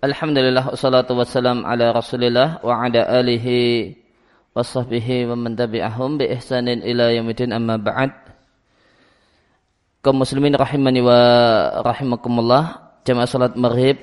Alhamdulillah 0.00 0.72
wassalatu 0.72 1.12
wassalam 1.12 1.60
ala 1.60 1.92
Rasulillah 1.92 2.64
wa 2.64 2.88
ala 2.88 3.04
alihi 3.20 3.92
wa 4.56 4.64
sahbihi 4.64 5.28
wa 5.28 5.36
man 5.36 5.52
tabi'ahum 5.52 6.16
bi 6.16 6.24
ihsanin 6.32 6.80
ila 6.80 7.12
yaumil 7.12 7.52
amma 7.52 7.76
ba'd. 7.76 8.08
Kaum 10.00 10.24
muslimin 10.24 10.56
rahimani 10.56 11.04
wa 11.04 11.20
rahimakumullah. 11.84 12.96
Jamaah 13.04 13.28
salat 13.28 13.52
Maghrib 13.60 14.00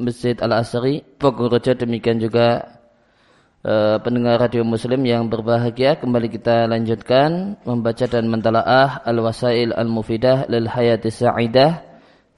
Masjid 0.00 0.32
Al-Asri. 0.40 1.04
Pokoknya 1.20 1.76
demikian 1.76 2.16
juga 2.16 2.80
uh, 3.68 4.00
pendengar 4.00 4.40
radio 4.40 4.64
muslim 4.64 5.04
yang 5.04 5.28
berbahagia 5.28 6.00
kembali 6.00 6.40
kita 6.40 6.64
lanjutkan 6.72 7.60
membaca 7.68 8.08
dan 8.08 8.32
mentalaah 8.32 9.04
Al-Wasail 9.04 9.76
Al-Mufidah 9.76 10.48
lil 10.48 10.72
Hayati 10.72 11.12
Sa'idah 11.12 11.91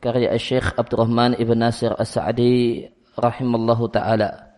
karya 0.04 0.36
Syekh 0.36 0.76
Abdurrahman 0.76 1.40
Ibn 1.40 1.56
Nasir 1.56 1.96
As-Sa'di 1.96 2.84
rahimallahu 3.16 3.88
taala. 3.88 4.52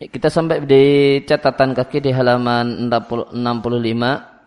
Kita 0.00 0.32
sampai 0.32 0.64
di 0.64 0.84
catatan 1.28 1.76
kaki 1.76 2.08
di 2.08 2.10
halaman 2.10 2.88
65. 2.88 3.36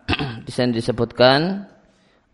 di 0.44 0.50
sana 0.50 0.70
disebutkan 0.74 1.64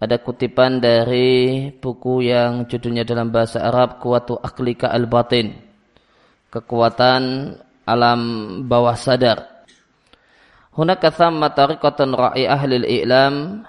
ada 0.02 0.16
kutipan 0.18 0.82
dari 0.82 1.70
buku 1.70 2.26
yang 2.26 2.66
judulnya 2.66 3.06
dalam 3.06 3.30
bahasa 3.30 3.62
Arab 3.62 4.02
Kuatu 4.02 4.34
Aklika 4.40 4.90
Al-Batin. 4.90 5.54
Kekuatan 6.50 7.54
alam 7.86 8.20
bawah 8.66 8.98
sadar. 8.98 9.62
Hunaka 10.74 11.12
thamma 11.12 11.52
tariqatan 11.54 12.16
ra'i 12.16 12.48
ahli 12.48 12.74
al-i'lam 12.80 13.62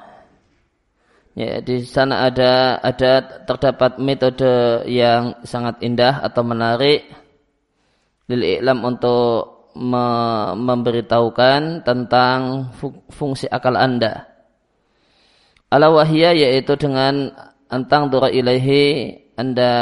Ya, 1.34 1.66
di 1.66 1.82
sana 1.82 2.30
ada 2.30 2.78
ada 2.78 3.42
terdapat 3.50 3.98
metode 3.98 4.86
yang 4.86 5.42
sangat 5.42 5.82
indah 5.82 6.22
atau 6.22 6.46
menarik. 6.46 7.09
Lil 8.30 8.62
iklam 8.62 8.86
untuk 8.86 9.73
me 9.73 10.06
memberitahukan 10.54 11.81
tentang 11.81 12.70
fungsi 13.09 13.50
akal 13.50 13.73
Anda. 13.73 14.30
Ala 15.73 15.89
wahya 15.89 16.38
yaitu 16.38 16.78
dengan 16.78 17.34
antang 17.66 18.14
dura 18.14 18.30
ilahi 18.30 19.17
Anda 19.34 19.73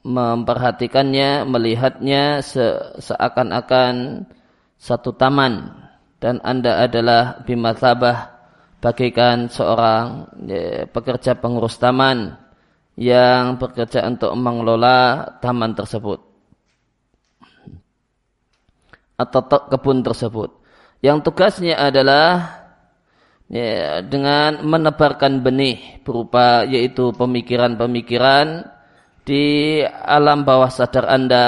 memperhatikannya, 0.00 1.44
melihatnya 1.44 2.40
se 2.40 2.64
seakan-akan 3.04 4.24
satu 4.80 5.12
taman. 5.12 5.84
Dan 6.24 6.40
Anda 6.40 6.88
adalah 6.88 7.44
bimathabah 7.44 8.33
bagaikan 8.84 9.48
seorang 9.48 10.28
ya, 10.44 10.84
pekerja 10.84 11.40
pengurus 11.40 11.80
taman 11.80 12.36
yang 13.00 13.56
bekerja 13.56 14.04
untuk 14.04 14.36
mengelola 14.36 15.24
taman 15.40 15.72
tersebut 15.72 16.20
atau 19.16 19.40
kebun 19.72 20.04
tersebut. 20.04 20.52
Yang 21.00 21.32
tugasnya 21.32 21.80
adalah 21.80 22.60
ya, 23.48 24.04
dengan 24.04 24.60
menebarkan 24.68 25.40
benih 25.40 26.04
berupa 26.04 26.68
yaitu 26.68 27.08
pemikiran-pemikiran 27.16 28.68
di 29.24 29.80
alam 29.88 30.44
bawah 30.44 30.68
sadar 30.68 31.08
Anda 31.08 31.44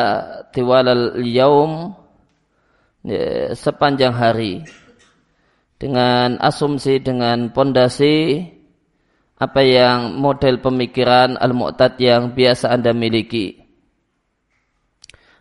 tiwalal 0.56 1.20
yaum 1.20 1.92
ya, 3.04 3.52
sepanjang 3.52 4.16
hari 4.16 4.64
dengan 5.76 6.40
asumsi 6.40 7.00
dengan 7.04 7.52
pondasi 7.52 8.48
apa 9.36 9.60
yang 9.60 10.16
model 10.16 10.64
pemikiran 10.64 11.36
al-mu'tad 11.36 12.00
yang 12.00 12.32
biasa 12.32 12.72
Anda 12.72 12.96
miliki. 12.96 13.60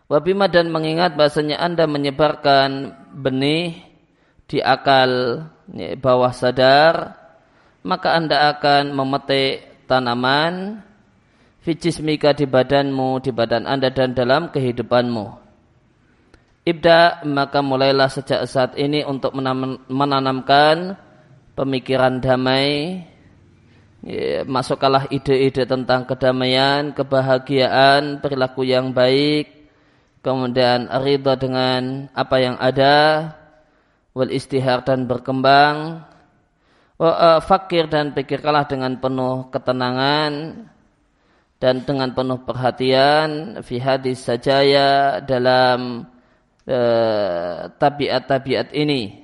Wabima 0.05 0.51
dan 0.51 0.69
mengingat 0.69 1.17
bahasanya 1.17 1.57
Anda 1.63 1.87
menyebarkan 1.87 2.93
benih 3.15 3.79
di 4.45 4.61
akal 4.61 5.41
bawah 5.97 6.29
sadar, 6.35 7.17
maka 7.81 8.13
Anda 8.13 8.53
akan 8.53 8.93
memetik 8.93 9.87
tanaman 9.89 10.85
fijismika 11.65 12.37
di 12.37 12.45
badanmu, 12.45 13.23
di 13.25 13.33
badan 13.33 13.65
Anda 13.65 13.89
dan 13.89 14.13
dalam 14.13 14.53
kehidupanmu. 14.53 15.44
Ibda 16.65 17.21
maka 17.29 17.61
mulailah 17.61 18.09
sejak 18.09 18.41
saat 18.49 18.73
ini 18.73 19.05
untuk 19.05 19.37
menanamkan 19.85 20.97
pemikiran 21.53 22.17
damai. 22.17 23.05
Ya, 24.05 24.45
masukkanlah 24.45 25.09
ide-ide 25.09 25.65
tentang 25.65 26.05
kedamaian, 26.05 26.93
kebahagiaan, 26.93 28.21
perilaku 28.21 28.61
yang 28.61 28.93
baik, 28.93 29.49
kemudian 30.21 30.85
ridha 31.01 31.33
dengan 31.37 32.05
apa 32.13 32.37
yang 32.37 32.53
ada, 32.61 33.33
wal 34.13 34.29
istihar 34.29 34.85
dan 34.85 35.09
berkembang, 35.09 36.05
wa, 37.01 37.41
fakir 37.41 37.89
dan 37.89 38.13
pikirkanlah 38.13 38.69
dengan 38.69 38.97
penuh 39.01 39.49
ketenangan 39.49 40.65
dan 41.57 41.75
dengan 41.81 42.13
penuh 42.13 42.45
perhatian 42.45 43.57
fi 43.65 43.81
hadis 43.81 44.21
sajaya 44.21 45.17
dalam 45.25 46.05
Eh, 46.65 47.57
tabiat-tabiat 47.77 48.73
ini. 48.73 49.21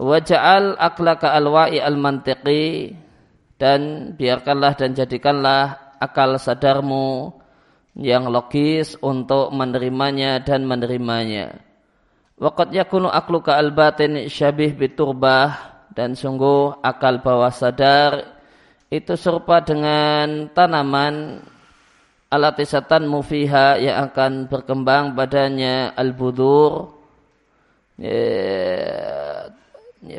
Waja'al 0.00 0.80
aklaka 0.80 1.36
alwa'i 1.36 1.84
al-mantiqi 1.84 2.96
dan 3.60 4.14
biarkanlah 4.16 4.72
dan 4.72 4.96
jadikanlah 4.96 5.76
akal 6.00 6.40
sadarmu 6.40 7.36
yang 7.92 8.32
logis 8.32 8.96
untuk 9.04 9.52
menerimanya 9.52 10.40
dan 10.40 10.64
menerimanya. 10.64 11.60
Waqat 12.40 12.72
yakunu 12.72 13.12
akluka 13.12 13.60
al-batin 13.60 14.32
syabih 14.32 14.72
biturbah 14.80 15.76
dan 15.92 16.16
sungguh 16.16 16.80
akal 16.80 17.20
bawah 17.20 17.52
sadar 17.52 18.40
itu 18.88 19.12
serupa 19.12 19.60
dengan 19.60 20.48
tanaman 20.56 21.44
alatisatan 22.28 23.08
mufiha 23.08 23.80
yang 23.80 24.12
akan 24.12 24.52
berkembang 24.52 25.16
badannya 25.16 25.96
al-budur 25.96 26.92
ya, 27.96 29.48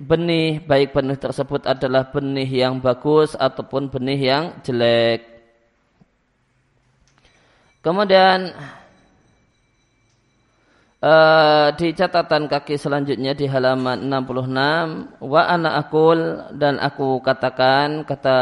benih 0.02 0.60
baik 0.66 0.92
benih 0.92 1.22
tersebut 1.22 1.70
adalah 1.70 2.10
benih 2.10 2.50
yang 2.50 2.82
bagus 2.82 3.38
ataupun 3.38 3.94
benih 3.94 4.20
yang 4.20 4.44
jelek. 4.66 5.24
Kemudian 7.80 8.52
uh, 11.00 11.72
di 11.80 11.96
catatan 11.96 12.52
kaki 12.52 12.76
selanjutnya 12.76 13.32
di 13.32 13.48
halaman 13.48 14.04
66 14.12 15.24
wa 15.24 15.42
ana 15.48 15.80
akul 15.80 16.20
dan 16.60 16.76
aku 16.76 17.24
katakan 17.24 18.04
kata 18.04 18.40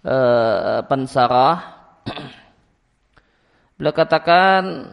uh, 0.00 0.80
pensarah 0.88 1.76
Beliau 3.78 3.94
katakan 3.94 4.90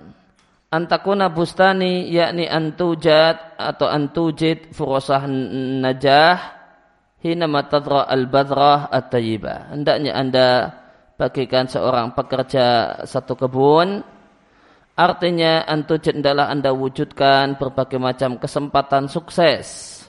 antakuna 0.69 1.33
bustani 1.33 2.05
yakni 2.05 2.45
antujat 2.45 3.57
atau 3.57 3.89
antujid 3.89 4.69
furusah 4.71 5.25
najah 5.81 6.37
hina 7.25 7.49
matadra 7.49 8.05
al-badrah 8.05 8.93
at-tayyibah. 8.93 9.73
Hendaknya 9.73 10.13
Anda 10.13 10.47
bagikan 11.17 11.65
seorang 11.65 12.13
pekerja 12.13 13.01
satu 13.09 13.33
kebun 13.33 14.05
Artinya 14.95 15.67
antujid 15.67 16.23
adalah 16.23 16.47
Anda 16.47 16.71
wujudkan 16.71 17.59
berbagai 17.59 17.99
macam 17.99 18.39
kesempatan 18.39 19.11
sukses. 19.11 19.99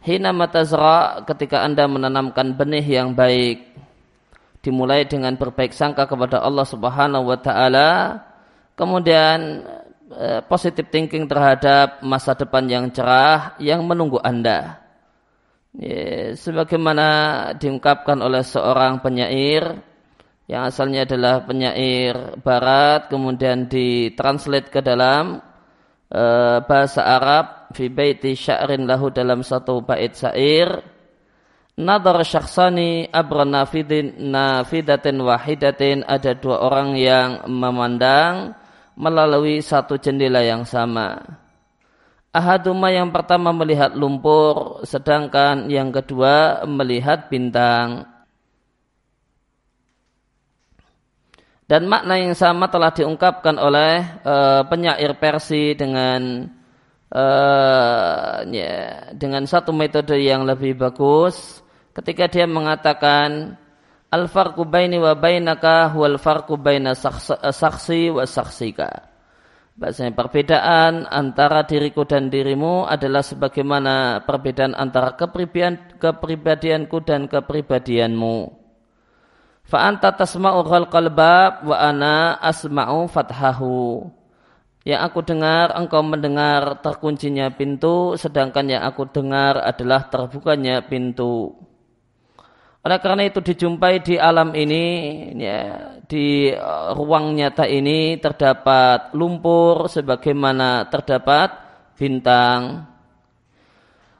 Hina 0.00 0.32
matazra 0.32 1.20
ketika 1.28 1.60
Anda 1.60 1.84
menanamkan 1.84 2.56
benih 2.56 2.84
yang 2.88 3.12
baik 3.12 3.68
dimulai 4.64 5.04
dengan 5.04 5.36
berbaik 5.36 5.76
sangka 5.76 6.08
kepada 6.08 6.40
Allah 6.40 6.64
Subhanahu 6.64 7.28
wa 7.28 7.36
taala, 7.36 7.90
kemudian 8.72 9.60
eh, 10.08 10.40
positive 10.48 10.88
thinking 10.88 11.28
terhadap 11.28 12.00
masa 12.00 12.32
depan 12.32 12.64
yang 12.64 12.88
cerah 12.88 13.60
yang 13.60 13.84
menunggu 13.84 14.16
Anda. 14.24 14.80
Sebagaimana 16.38 17.08
diungkapkan 17.58 18.22
oleh 18.22 18.46
seorang 18.46 19.02
penyair 19.02 19.74
yang 20.44 20.68
asalnya 20.68 21.08
adalah 21.08 21.40
penyair 21.42 22.36
barat 22.44 23.08
kemudian 23.08 23.64
ditranslate 23.64 24.68
ke 24.68 24.84
dalam 24.84 25.40
uh, 26.12 26.58
bahasa 26.68 27.00
Arab 27.00 27.72
fi 27.72 27.88
baiti 27.88 28.36
sya'rin 28.36 28.84
lahu 28.84 29.08
dalam 29.08 29.40
satu 29.40 29.80
bait 29.80 30.12
syair 30.12 30.84
Nadar 31.74 32.22
syakhsani 32.22 33.10
abra 33.10 33.42
nafidin 33.42 34.30
nafidatin 34.30 35.18
wahidatin 35.18 36.06
ada 36.06 36.30
dua 36.38 36.62
orang 36.62 36.94
yang 36.94 37.50
memandang 37.50 38.54
melalui 38.94 39.58
satu 39.58 39.98
jendela 39.98 40.38
yang 40.46 40.62
sama. 40.62 41.18
Ahaduma 42.30 42.94
yang 42.94 43.10
pertama 43.10 43.50
melihat 43.50 43.90
lumpur, 43.98 44.86
sedangkan 44.86 45.66
yang 45.66 45.90
kedua 45.90 46.62
melihat 46.62 47.26
bintang. 47.26 48.06
Dan 51.66 51.90
makna 51.90 52.14
yang 52.22 52.38
sama 52.38 52.70
telah 52.70 52.94
diungkapkan 52.94 53.58
oleh 53.58 54.02
uh, 54.22 54.62
penyair 54.70 55.18
Persi 55.18 55.74
dengan 55.74 56.46
uh, 57.10 58.46
ya, 58.46 59.10
dengan 59.10 59.42
satu 59.42 59.74
metode 59.74 60.14
yang 60.22 60.46
lebih 60.46 60.78
bagus 60.78 61.63
ketika 61.94 62.26
dia 62.26 62.44
mengatakan 62.50 63.54
al 64.10 64.26
farqu 64.26 64.66
baini 64.66 64.98
wa 64.98 65.14
bainaka 65.14 65.90
huwal 65.94 66.18
farqu 66.18 66.58
baina 66.58 66.94
saksi 66.94 68.10
wa 68.10 68.26
saksika. 68.26 69.14
Bahasanya 69.74 70.14
perbedaan 70.14 71.02
antara 71.10 71.66
diriku 71.66 72.06
dan 72.06 72.30
dirimu 72.30 72.86
adalah 72.86 73.26
sebagaimana 73.26 74.22
perbedaan 74.22 74.70
antara 74.70 75.18
kepribadian, 75.18 75.98
kepribadianku 75.98 77.02
dan 77.02 77.26
kepribadianmu. 77.26 78.54
Fa 79.66 79.90
anta 79.90 80.14
tasma'u 80.14 80.62
ghalqal 80.62 81.10
bab 81.10 81.66
wa 81.66 81.74
ana 81.74 82.38
asma'u 82.38 83.10
fathahu. 83.10 84.06
Yang 84.86 85.00
aku 85.10 85.20
dengar, 85.26 85.74
engkau 85.74 86.06
mendengar 86.06 86.78
terkuncinya 86.78 87.50
pintu, 87.50 88.14
sedangkan 88.14 88.68
yang 88.68 88.82
aku 88.86 89.10
dengar 89.10 89.58
adalah 89.58 90.06
terbukanya 90.06 90.86
pintu. 90.86 91.50
Oleh 92.84 93.00
karena 93.00 93.24
itu 93.24 93.40
dijumpai 93.40 94.04
di 94.04 94.20
alam 94.20 94.52
ini, 94.52 94.84
ya, 95.40 95.96
di 96.04 96.52
uh, 96.52 96.92
ruang 96.92 97.32
nyata 97.32 97.64
ini 97.64 98.20
terdapat 98.20 99.16
lumpur 99.16 99.88
sebagaimana 99.88 100.92
terdapat 100.92 101.48
bintang. 101.96 102.84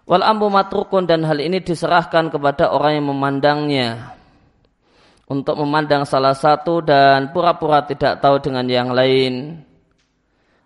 Wal 0.08 0.24
ambu 0.24 0.48
matrukun 0.48 1.04
dan 1.04 1.28
hal 1.28 1.44
ini 1.44 1.60
diserahkan 1.60 2.32
kepada 2.32 2.72
orang 2.72 3.00
yang 3.00 3.08
memandangnya 3.12 3.88
untuk 5.28 5.56
memandang 5.60 6.04
salah 6.04 6.36
satu 6.36 6.84
dan 6.84 7.32
pura-pura 7.32 7.84
tidak 7.88 8.20
tahu 8.20 8.36
dengan 8.44 8.68
yang 8.68 8.92
lain 8.92 9.64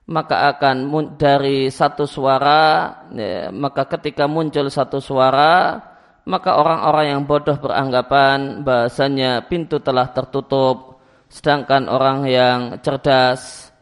maka 0.08 0.56
akan 0.56 0.88
dari 1.20 1.68
satu 1.68 2.08
suara 2.08 2.90
ya, 3.12 3.52
maka 3.52 3.84
ketika 3.84 4.24
muncul 4.24 4.72
satu 4.72 5.04
suara 5.04 5.84
maka 6.28 6.60
orang-orang 6.60 7.16
yang 7.16 7.22
bodoh 7.24 7.56
beranggapan 7.56 8.60
bahasanya 8.60 9.48
pintu 9.48 9.80
telah 9.80 10.12
tertutup 10.12 11.00
sedangkan 11.32 11.88
orang 11.88 12.28
yang 12.28 12.60
cerdas 12.84 13.72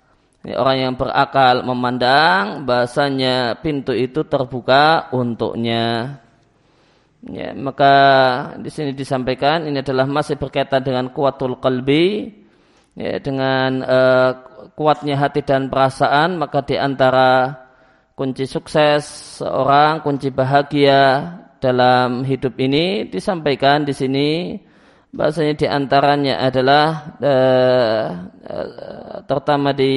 orang 0.54 0.76
yang 0.78 0.92
berakal 0.94 1.66
memandang 1.66 2.62
bahasanya 2.62 3.58
pintu 3.58 3.90
itu 3.90 4.22
terbuka 4.22 5.10
untuknya. 5.10 6.22
Ya, 7.26 7.50
maka 7.58 7.94
di 8.62 8.70
sini 8.70 8.94
disampaikan 8.94 9.66
ini 9.66 9.82
adalah 9.82 10.06
masih 10.06 10.38
berkaitan 10.38 10.86
dengan 10.86 11.10
kuatul 11.10 11.58
qalbi 11.58 12.30
ya, 12.94 13.18
dengan 13.18 13.82
uh, 13.82 14.30
kuatnya 14.78 15.18
hati 15.18 15.42
dan 15.42 15.66
perasaan 15.66 16.38
maka 16.38 16.62
di 16.62 16.78
antara 16.78 17.50
kunci 18.14 18.46
sukses 18.46 19.02
seorang 19.42 20.06
kunci 20.06 20.30
bahagia 20.30 21.34
dalam 21.58 22.22
hidup 22.22 22.54
ini 22.60 23.08
disampaikan 23.08 23.82
di 23.86 23.94
sini 23.96 24.28
bahasanya 25.16 25.54
di 25.56 25.66
antaranya 25.66 26.34
adalah 26.44 27.16
uh, 27.18 28.04
terutama 29.24 29.72
di 29.72 29.94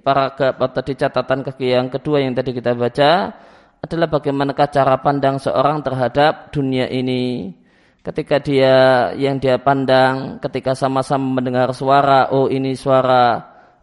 paragraf 0.00 0.56
atau 0.56 0.82
di 0.82 0.94
catatan 0.96 1.44
kaki 1.44 1.66
yang 1.68 1.92
kedua 1.92 2.24
yang 2.24 2.32
tadi 2.32 2.56
kita 2.56 2.72
baca 2.72 3.34
adalah 3.78 4.08
bagaimanakah 4.10 4.68
cara 4.74 4.98
pandang 4.98 5.38
seorang 5.38 5.84
terhadap 5.86 6.50
dunia 6.50 6.90
ini. 6.90 7.54
Ketika 8.02 8.40
dia 8.40 9.10
yang 9.14 9.36
dia 9.36 9.60
pandang, 9.60 10.40
ketika 10.40 10.72
sama-sama 10.72 11.38
mendengar 11.38 11.70
suara, 11.76 12.32
oh 12.32 12.48
ini 12.48 12.72
suara 12.72 13.42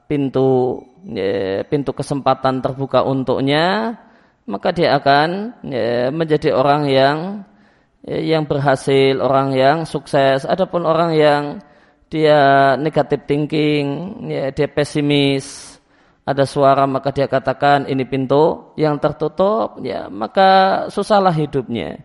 pintu 0.10 0.82
ya, 1.06 1.62
pintu 1.68 1.94
kesempatan 1.94 2.60
terbuka 2.60 3.06
untuknya, 3.06 3.96
maka 4.46 4.70
dia 4.74 4.98
akan 4.98 5.58
ya, 5.66 6.10
menjadi 6.14 6.54
orang 6.54 6.90
yang 6.90 7.18
ya, 8.06 8.38
yang 8.38 8.44
berhasil, 8.46 9.18
orang 9.22 9.54
yang 9.58 9.78
sukses. 9.86 10.46
Adapun 10.46 10.86
orang 10.86 11.12
yang 11.18 11.44
dia 12.10 12.74
negatif 12.78 13.26
thinking, 13.26 13.86
ya, 14.30 14.54
dia 14.54 14.70
pesimis, 14.70 15.76
ada 16.26 16.44
suara 16.44 16.90
maka 16.90 17.14
dia 17.14 17.30
katakan 17.30 17.86
ini 17.86 18.02
pintu 18.10 18.74
yang 18.76 18.98
tertutup 18.98 19.78
ya 19.86 20.10
maka 20.10 20.84
susahlah 20.90 21.32
hidupnya 21.32 22.02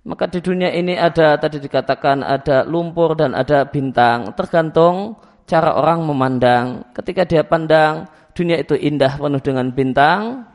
maka 0.00 0.32
di 0.32 0.40
dunia 0.40 0.72
ini 0.72 0.96
ada 0.96 1.36
tadi 1.36 1.60
dikatakan 1.60 2.24
ada 2.24 2.64
lumpur 2.64 3.12
dan 3.20 3.36
ada 3.36 3.68
bintang 3.68 4.32
tergantung 4.32 5.20
cara 5.44 5.76
orang 5.76 6.08
memandang 6.08 6.88
ketika 6.96 7.28
dia 7.28 7.44
pandang 7.44 8.08
dunia 8.32 8.56
itu 8.56 8.72
indah 8.80 9.20
penuh 9.20 9.44
dengan 9.44 9.68
bintang 9.76 10.48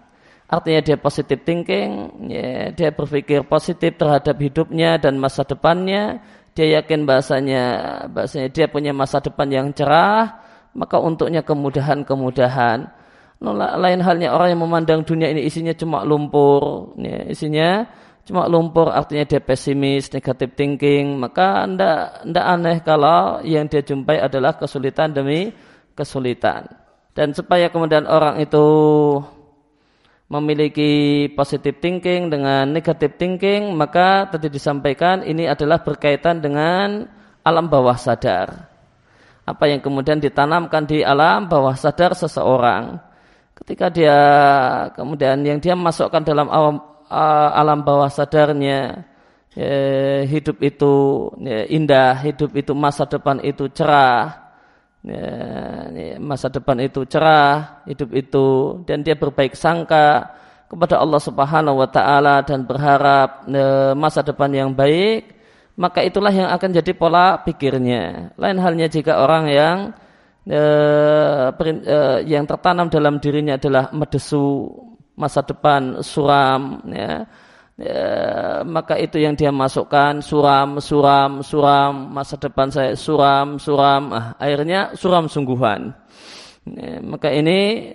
artinya 0.45 0.81
dia 0.81 0.97
positif 0.97 1.41
thinking 1.41 1.89
ya, 2.29 2.69
dia 2.71 2.89
berpikir 2.93 3.45
positif 3.49 3.97
terhadap 3.97 4.37
hidupnya 4.37 5.01
dan 5.01 5.17
masa 5.17 5.41
depannya 5.41 6.21
dia 6.55 6.79
yakin 6.81 7.03
bahasanya 7.03 7.63
bahasanya 8.13 8.49
dia 8.53 8.65
punya 8.69 8.93
masa 8.95 9.19
depan 9.19 9.49
yang 9.49 9.67
cerah 9.73 10.45
maka 10.75 10.99
untuknya 10.99 11.41
kemudahan-kemudahan. 11.41 12.91
Lain 13.55 13.99
halnya 14.03 14.31
orang 14.31 14.55
yang 14.55 14.61
memandang 14.63 15.01
dunia 15.03 15.31
ini 15.31 15.47
isinya 15.47 15.71
cuma 15.75 16.03
lumpur, 16.03 16.93
ya, 16.99 17.27
isinya 17.31 17.87
cuma 18.27 18.47
lumpur 18.47 18.91
artinya 18.91 19.27
dia 19.27 19.39
pesimis, 19.43 20.11
negatif 20.11 20.55
thinking, 20.55 21.19
maka 21.19 21.63
anda 21.67 22.21
aneh 22.25 22.83
kalau 22.83 23.39
yang 23.43 23.67
dia 23.67 23.83
jumpai 23.83 24.19
adalah 24.19 24.55
kesulitan 24.55 25.15
demi 25.15 25.51
kesulitan. 25.95 26.67
Dan 27.15 27.31
supaya 27.31 27.71
kemudian 27.71 28.07
orang 28.07 28.43
itu 28.43 28.65
memiliki 30.25 31.25
positive 31.37 31.77
thinking 31.77 32.33
dengan 32.33 32.69
negative 32.69 33.15
thinking, 33.17 33.77
maka 33.77 34.25
tadi 34.29 34.49
disampaikan 34.49 35.21
ini 35.21 35.45
adalah 35.45 35.85
berkaitan 35.85 36.41
dengan 36.41 37.05
alam 37.45 37.69
bawah 37.69 37.93
sadar 37.93 38.75
apa 39.45 39.69
yang 39.69 39.79
kemudian 39.79 40.17
ditanamkan 40.17 40.89
di 40.89 41.05
alam 41.05 41.45
bawah 41.45 41.77
sadar 41.77 42.17
seseorang. 42.17 42.97
Ketika 43.55 43.87
dia 43.93 44.19
kemudian 44.97 45.39
yang 45.45 45.61
dia 45.61 45.77
masukkan 45.77 46.19
dalam 46.25 46.49
alam, 46.51 46.81
alam 47.53 47.79
bawah 47.85 48.09
sadarnya, 48.11 49.05
ya, 49.55 50.25
hidup 50.27 50.59
itu 50.59 50.93
ya, 51.39 51.63
indah, 51.71 52.19
hidup 52.25 52.51
itu 52.57 52.75
masa 52.75 53.07
depan 53.07 53.39
itu 53.45 53.69
cerah, 53.71 54.44
ya, 55.05 55.29
ya, 55.93 56.17
masa 56.17 56.49
depan 56.49 56.81
itu 56.81 57.05
cerah, 57.05 57.85
hidup 57.85 58.09
itu 58.11 58.47
dan 58.89 59.05
dia 59.05 59.13
berbaik 59.13 59.53
sangka 59.53 60.33
kepada 60.65 60.97
Allah 60.97 61.21
Subhanahu 61.21 61.77
wa 61.79 61.89
taala 61.89 62.41
dan 62.41 62.65
berharap 62.65 63.45
ya, 63.45 63.93
masa 63.93 64.25
depan 64.25 64.49
yang 64.49 64.73
baik 64.73 65.35
maka 65.75 65.99
itulah 66.07 66.31
yang 66.31 66.49
akan 66.55 66.69
jadi 66.71 66.91
pola 66.95 67.43
pikirnya. 67.43 68.31
Lain 68.39 68.57
halnya 68.63 68.87
jika 68.87 69.19
orang 69.19 69.51
yang 69.51 69.77
e, 70.47 70.61
e, 71.83 71.97
yang 72.31 72.47
tertanam 72.47 72.87
dalam 72.87 73.19
dirinya 73.19 73.59
adalah 73.59 73.91
medesu 73.91 74.71
masa 75.19 75.43
depan 75.43 75.99
suram, 75.99 76.79
ya, 76.91 77.27
e, 77.79 77.95
maka 78.63 78.95
itu 78.99 79.19
yang 79.19 79.35
dia 79.35 79.51
masukkan 79.51 80.19
suram, 80.23 80.79
suram, 80.79 81.43
suram, 81.43 81.93
masa 82.11 82.35
depan 82.39 82.71
saya 82.71 82.95
suram, 82.95 83.59
suram, 83.59 84.11
ah, 84.15 84.27
akhirnya 84.39 84.95
suram 84.95 85.27
sungguhan. 85.27 85.91
Ya, 86.65 86.97
maka 87.03 87.29
ini 87.29 87.93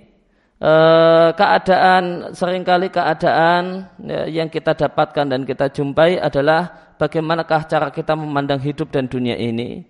keadaan 1.40 2.36
sering 2.36 2.60
kali 2.68 2.92
keadaan 2.92 3.88
ya, 4.04 4.28
yang 4.28 4.52
kita 4.52 4.76
dapatkan 4.76 5.32
dan 5.32 5.48
kita 5.48 5.72
jumpai 5.72 6.20
adalah 6.20 6.92
bagaimanakah 7.00 7.64
cara 7.64 7.88
kita 7.88 8.12
memandang 8.12 8.60
hidup 8.60 8.92
dan 8.92 9.08
dunia 9.08 9.40
ini. 9.40 9.88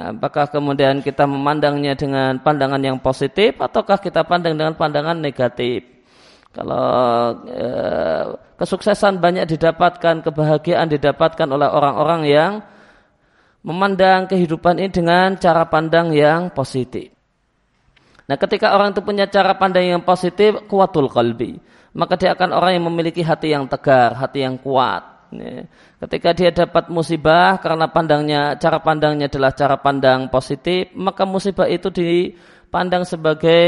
Apakah 0.00 0.48
kemudian 0.48 1.04
kita 1.04 1.28
memandangnya 1.28 1.92
dengan 1.92 2.40
pandangan 2.40 2.80
yang 2.80 2.96
positif 3.02 3.58
ataukah 3.60 4.00
kita 4.00 4.24
pandang 4.24 4.56
dengan 4.56 4.78
pandangan 4.78 5.18
negatif? 5.18 5.95
Kalau 6.56 6.88
eh, 7.44 8.24
kesuksesan 8.56 9.20
banyak 9.20 9.44
didapatkan, 9.44 10.24
kebahagiaan 10.24 10.88
didapatkan 10.88 11.44
oleh 11.44 11.68
orang-orang 11.68 12.22
yang 12.24 12.52
memandang 13.60 14.24
kehidupan 14.24 14.80
ini 14.80 14.88
dengan 14.88 15.36
cara 15.36 15.68
pandang 15.68 16.16
yang 16.16 16.48
positif. 16.56 17.12
Nah, 18.24 18.40
ketika 18.40 18.72
orang 18.72 18.96
itu 18.96 19.04
punya 19.04 19.28
cara 19.28 19.52
pandang 19.60 19.84
yang 19.84 20.02
positif, 20.02 20.64
kuatul 20.64 21.12
kalbi, 21.12 21.60
maka 21.92 22.16
dia 22.16 22.32
akan 22.32 22.56
orang 22.56 22.80
yang 22.80 22.88
memiliki 22.88 23.20
hati 23.20 23.52
yang 23.52 23.68
tegar, 23.68 24.16
hati 24.16 24.40
yang 24.40 24.56
kuat. 24.56 25.28
Ya. 25.34 25.66
Ketika 26.00 26.30
dia 26.32 26.50
dapat 26.54 26.88
musibah 26.88 27.58
karena 27.58 27.90
pandangnya 27.90 28.54
cara 28.56 28.78
pandangnya 28.78 29.26
adalah 29.28 29.52
cara 29.52 29.76
pandang 29.76 30.32
positif, 30.32 30.88
maka 30.96 31.28
musibah 31.28 31.66
itu 31.66 31.90
dipandang 32.66 33.06
sebagai 33.06 33.62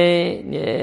ya, 0.50 0.74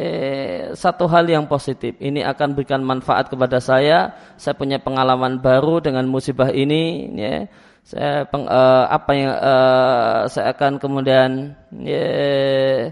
satu 0.72 1.06
hal 1.12 1.28
yang 1.28 1.52
positif. 1.52 2.00
Ini 2.00 2.24
akan 2.32 2.56
berikan 2.56 2.80
manfaat 2.82 3.28
kepada 3.28 3.60
saya. 3.60 4.16
Saya 4.40 4.56
punya 4.56 4.80
pengalaman 4.80 5.44
baru 5.44 5.84
dengan 5.84 6.08
musibah 6.08 6.50
ini. 6.50 7.12
Ya. 7.20 7.52
saya 7.86 8.26
peng, 8.26 8.50
uh, 8.50 8.90
apa 8.90 9.12
yang 9.14 9.30
uh, 9.30 10.20
saya 10.26 10.58
akan 10.58 10.82
kemudian 10.82 11.54
yeah, 11.86 12.90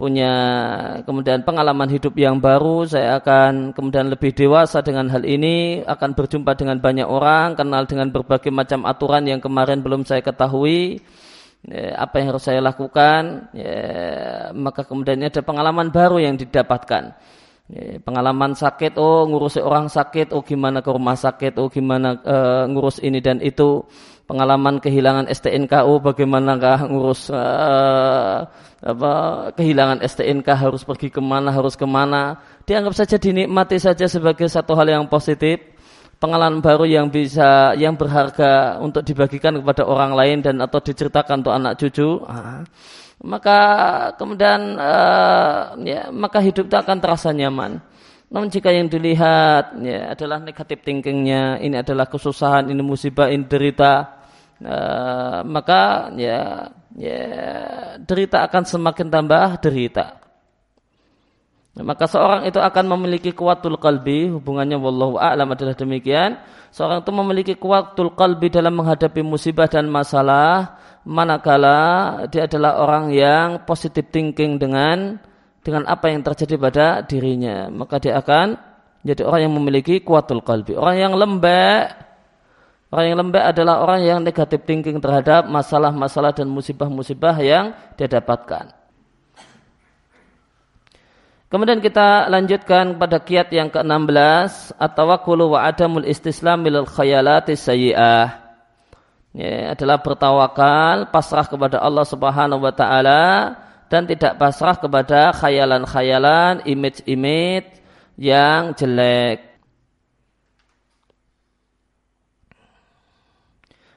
punya 0.00 0.32
kemudian 1.04 1.44
pengalaman 1.44 1.92
hidup 1.92 2.16
yang 2.16 2.40
baru, 2.40 2.88
saya 2.88 3.20
akan 3.20 3.76
kemudian 3.76 4.08
lebih 4.08 4.32
dewasa 4.32 4.80
dengan 4.80 5.12
hal 5.12 5.28
ini, 5.28 5.84
akan 5.84 6.16
berjumpa 6.16 6.56
dengan 6.56 6.80
banyak 6.80 7.04
orang, 7.04 7.52
kenal 7.52 7.84
dengan 7.84 8.08
berbagai 8.16 8.48
macam 8.48 8.88
aturan 8.88 9.28
yang 9.28 9.44
kemarin 9.44 9.84
belum 9.84 10.08
saya 10.08 10.24
ketahui, 10.24 11.04
ya, 11.68 11.96
apa 11.98 12.20
yang 12.20 12.36
harus 12.36 12.44
saya 12.44 12.60
lakukan, 12.60 13.50
ya, 13.56 13.78
maka 14.52 14.84
kemudian 14.84 15.24
ada 15.24 15.40
pengalaman 15.40 15.88
baru 15.92 16.20
yang 16.20 16.36
didapatkan. 16.36 17.16
Ya, 17.64 17.96
pengalaman 18.04 18.52
sakit, 18.52 19.00
oh 19.00 19.24
ngurusi 19.24 19.64
orang 19.64 19.88
sakit, 19.88 20.36
oh 20.36 20.44
gimana 20.44 20.84
ke 20.84 20.90
rumah 20.92 21.16
sakit, 21.16 21.56
oh 21.56 21.72
gimana 21.72 22.20
uh, 22.20 22.68
ngurus 22.68 23.00
ini 23.00 23.24
dan 23.24 23.40
itu. 23.40 23.84
Pengalaman 24.24 24.80
kehilangan 24.80 25.28
STNK 25.28 25.84
oh 25.84 26.00
bagaimanakah 26.00 26.88
ngurus 26.88 27.28
uh, 27.28 28.48
apa 28.80 29.12
kehilangan 29.52 30.00
STNK 30.00 30.48
harus 30.48 30.80
pergi 30.80 31.12
ke 31.12 31.20
mana 31.20 31.52
harus 31.52 31.76
ke 31.76 31.84
mana. 31.84 32.40
Dianggap 32.64 32.96
saja 32.96 33.20
dinikmati 33.20 33.76
saja 33.76 34.08
sebagai 34.08 34.48
satu 34.48 34.72
hal 34.80 34.88
yang 34.88 35.04
positif 35.12 35.73
pengalaman 36.24 36.64
baru 36.64 36.88
yang 36.88 37.12
bisa 37.12 37.76
yang 37.76 38.00
berharga 38.00 38.80
untuk 38.80 39.04
dibagikan 39.04 39.60
kepada 39.60 39.84
orang 39.84 40.16
lain 40.16 40.40
dan 40.40 40.56
atau 40.64 40.80
diceritakan 40.80 41.44
untuk 41.44 41.52
anak 41.52 41.76
cucu 41.76 42.24
ah. 42.24 42.64
maka 43.20 43.60
kemudian 44.16 44.80
uh, 44.80 45.76
ya 45.84 46.08
maka 46.08 46.40
hidup 46.40 46.72
itu 46.72 46.76
akan 46.80 46.96
terasa 46.96 47.28
nyaman 47.28 47.84
namun 48.32 48.48
jika 48.48 48.72
yang 48.72 48.90
dilihat 48.90 49.78
ya 49.78 50.10
adalah 50.10 50.42
negatif 50.42 50.82
thinkingnya, 50.82 51.62
ini 51.62 51.78
adalah 51.78 52.10
kesusahan, 52.10 52.66
ini 52.66 52.82
musibah, 52.82 53.30
ini 53.30 53.46
derita, 53.46 54.10
uh, 54.58 55.46
maka 55.46 56.10
ya 56.18 56.66
ya 56.98 57.22
derita 58.02 58.42
akan 58.50 58.66
semakin 58.66 59.06
tambah 59.06 59.62
derita. 59.62 60.23
Maka 61.74 62.06
seorang 62.06 62.46
itu 62.46 62.62
akan 62.62 62.86
memiliki 62.94 63.34
kuatul 63.34 63.74
kalbi, 63.82 64.30
hubungannya 64.30 64.78
wallahu 64.78 65.18
a'lam 65.18 65.58
adalah 65.58 65.74
demikian. 65.74 66.38
Seorang 66.70 67.02
itu 67.02 67.10
memiliki 67.10 67.54
kuatul 67.58 68.14
kalbi 68.14 68.46
dalam 68.46 68.78
menghadapi 68.78 69.26
musibah 69.26 69.66
dan 69.66 69.90
masalah, 69.90 70.78
manakala 71.02 72.22
dia 72.30 72.46
adalah 72.46 72.78
orang 72.78 73.10
yang 73.10 73.66
positive 73.66 74.06
thinking 74.14 74.54
dengan 74.54 75.18
dengan 75.66 75.82
apa 75.90 76.14
yang 76.14 76.22
terjadi 76.22 76.54
pada 76.62 76.86
dirinya, 77.02 77.66
maka 77.74 77.98
dia 77.98 78.22
akan 78.22 78.54
jadi 79.02 79.26
orang 79.26 79.50
yang 79.50 79.54
memiliki 79.58 79.98
kuatul 79.98 80.46
kalbi. 80.46 80.78
Orang 80.78 80.94
yang 80.94 81.18
lembek, 81.18 81.90
orang 82.94 83.04
yang 83.10 83.18
lembek 83.18 83.44
adalah 83.50 83.82
orang 83.82 84.06
yang 84.06 84.18
negatif 84.22 84.62
thinking 84.62 85.02
terhadap 85.02 85.50
masalah-masalah 85.50 86.30
dan 86.30 86.46
musibah-musibah 86.46 87.34
yang 87.42 87.74
dia 87.98 88.06
dapatkan. 88.06 88.83
Kemudian 91.52 91.78
kita 91.78 92.26
lanjutkan 92.32 92.96
pada 92.98 93.20
kiat 93.20 93.52
yang 93.54 93.70
ke-16 93.70 94.74
atau 94.74 95.04
wakulu 95.06 95.54
wa 95.54 95.68
adamul 95.68 96.02
istislam 96.08 96.64
milal 96.64 96.88
khayalati 96.88 97.54
sayyi'ah. 97.54 98.42
Ya, 99.34 99.74
adalah 99.74 99.98
bertawakal, 99.98 101.10
pasrah 101.10 101.46
kepada 101.46 101.82
Allah 101.82 102.06
Subhanahu 102.06 102.62
wa 102.62 102.70
taala 102.70 103.54
dan 103.90 104.06
tidak 104.06 104.38
pasrah 104.38 104.78
kepada 104.78 105.34
khayalan-khayalan, 105.34 106.62
image-image 106.62 107.82
yang 108.14 108.72
jelek. 108.78 109.54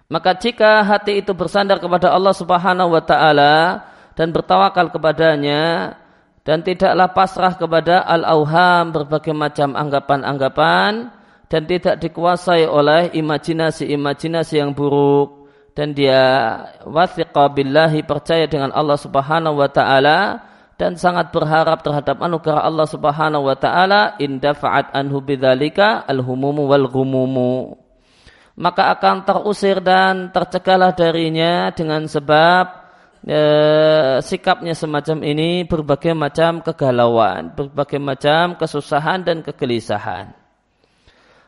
Maka 0.08 0.39
jika 0.39 0.88
hati 0.88 1.20
itu 1.20 1.36
bersandar 1.36 1.84
kepada 1.84 2.16
Allah 2.16 2.32
Subhanahu 2.32 2.96
wa 2.96 3.04
taala 3.04 3.84
dan 4.16 4.32
bertawakal 4.32 4.88
kepadanya 4.88 5.94
dan 6.48 6.63
tidaklah 6.63 7.12
pasrah 7.12 7.60
kepada 7.60 8.08
al-auham 8.08 8.96
berbagai 8.96 9.36
macam 9.36 9.75
anggapan-anggapan 9.75 11.12
dan 11.51 11.62
tidak 11.68 12.00
dikuasai 12.00 12.63
oleh 12.63 13.12
imajinasi-imajinasi 13.12 14.56
yang 14.63 14.72
buruk. 14.72 15.51
Dan 15.75 15.92
dia 15.92 16.24
wathiqa 16.88 17.51
billahi 17.51 18.01
percaya 18.08 18.48
dengan 18.48 18.72
Allah 18.72 18.96
Subhanahu 18.96 19.60
wa 19.60 19.68
taala 19.68 20.42
dan 20.80 20.96
sangat 20.96 21.36
berharap 21.36 21.84
terhadap 21.84 22.18
anugerah 22.18 22.63
Allah 22.63 22.88
Subhanahu 22.88 23.46
wa 23.46 23.58
taala 23.60 24.16
indafa'at 24.18 24.96
anhu 24.96 25.20
bidzalika 25.20 26.08
alhumumu 26.08 26.66
wal 26.66 26.88
maka 28.58 28.89
akan 28.98 29.22
terusir 29.22 29.84
dan 29.86 30.34
tercegahlah 30.34 30.98
darinya 30.98 31.70
dengan 31.70 32.10
sebab 32.10 32.87
e, 33.27 33.41
sikapnya 34.24 34.72
semacam 34.72 35.22
ini 35.27 35.67
berbagai 35.67 36.15
macam 36.15 36.63
kegalauan, 36.63 37.51
berbagai 37.53 38.00
macam 38.00 38.55
kesusahan 38.55 39.27
dan 39.27 39.43
kegelisahan. 39.43 40.31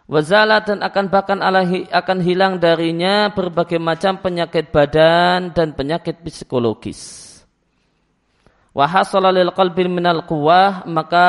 Wazala 0.10 0.66
dan 0.66 0.82
akan 0.82 1.06
bahkan 1.08 1.40
alahi, 1.40 1.86
akan 1.88 2.18
hilang 2.20 2.58
darinya 2.58 3.30
berbagai 3.30 3.78
macam 3.78 4.18
penyakit 4.20 4.74
badan 4.74 5.54
dan 5.54 5.78
penyakit 5.78 6.20
psikologis. 6.26 7.30
Wahasalalil 8.74 9.54
qalbil 9.54 9.90
minal 9.90 10.26
kuwah 10.26 10.86
maka 10.86 11.28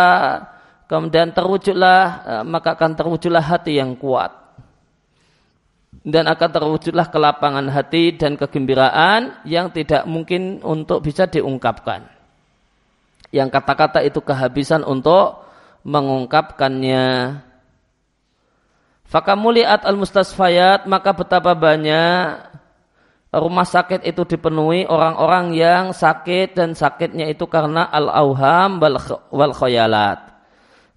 kemudian 0.89 1.33
terwujudlah 1.33 2.01
eh, 2.25 2.45
maka 2.45 2.77
akan 2.77 2.93
terwujudlah 2.97 3.41
hati 3.41 3.81
yang 3.81 3.97
kuat 3.97 4.33
dan 5.91 6.31
akan 6.31 6.51
terwujudlah 6.55 7.11
kelapangan 7.11 7.67
hati 7.69 8.17
dan 8.17 8.39
kegembiraan 8.39 9.43
yang 9.45 9.69
tidak 9.75 10.07
mungkin 10.09 10.63
untuk 10.65 11.05
bisa 11.05 11.29
diungkapkan. 11.29 12.07
Yang 13.31 13.49
kata-kata 13.59 14.01
itu 14.03 14.23
kehabisan 14.25 14.83
untuk 14.87 15.45
mengungkapkannya. 15.85 17.39
Fakamuliat 19.11 19.83
al-mustasfayat 19.83 20.87
maka 20.87 21.11
betapa 21.15 21.59
banyak 21.59 22.51
rumah 23.31 23.67
sakit 23.67 24.03
itu 24.07 24.27
dipenuhi 24.27 24.87
orang-orang 24.87 25.55
yang 25.55 25.85
sakit 25.95 26.55
dan 26.55 26.75
sakitnya 26.75 27.31
itu 27.31 27.47
karena 27.47 27.87
al-auham 27.91 28.79
wal 29.31 29.55
khayalat. 29.55 30.30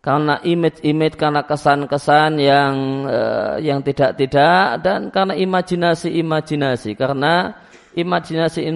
Karena 0.03 0.35
image-image, 0.43 1.15
karena 1.15 1.47
kesan-kesan 1.47 2.35
yang 2.35 3.07
uh, 3.07 3.55
yang 3.55 3.79
tidak-tidak 3.79 4.83
dan 4.83 5.07
karena 5.07 5.31
imajinasi-imajinasi, 5.31 6.91
karena 6.99 7.55
imajinasi 7.95 8.67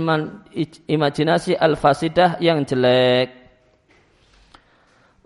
imajinasi 0.88 1.52
al-fasidah 1.60 2.40
yang 2.40 2.64
jelek. 2.64 3.36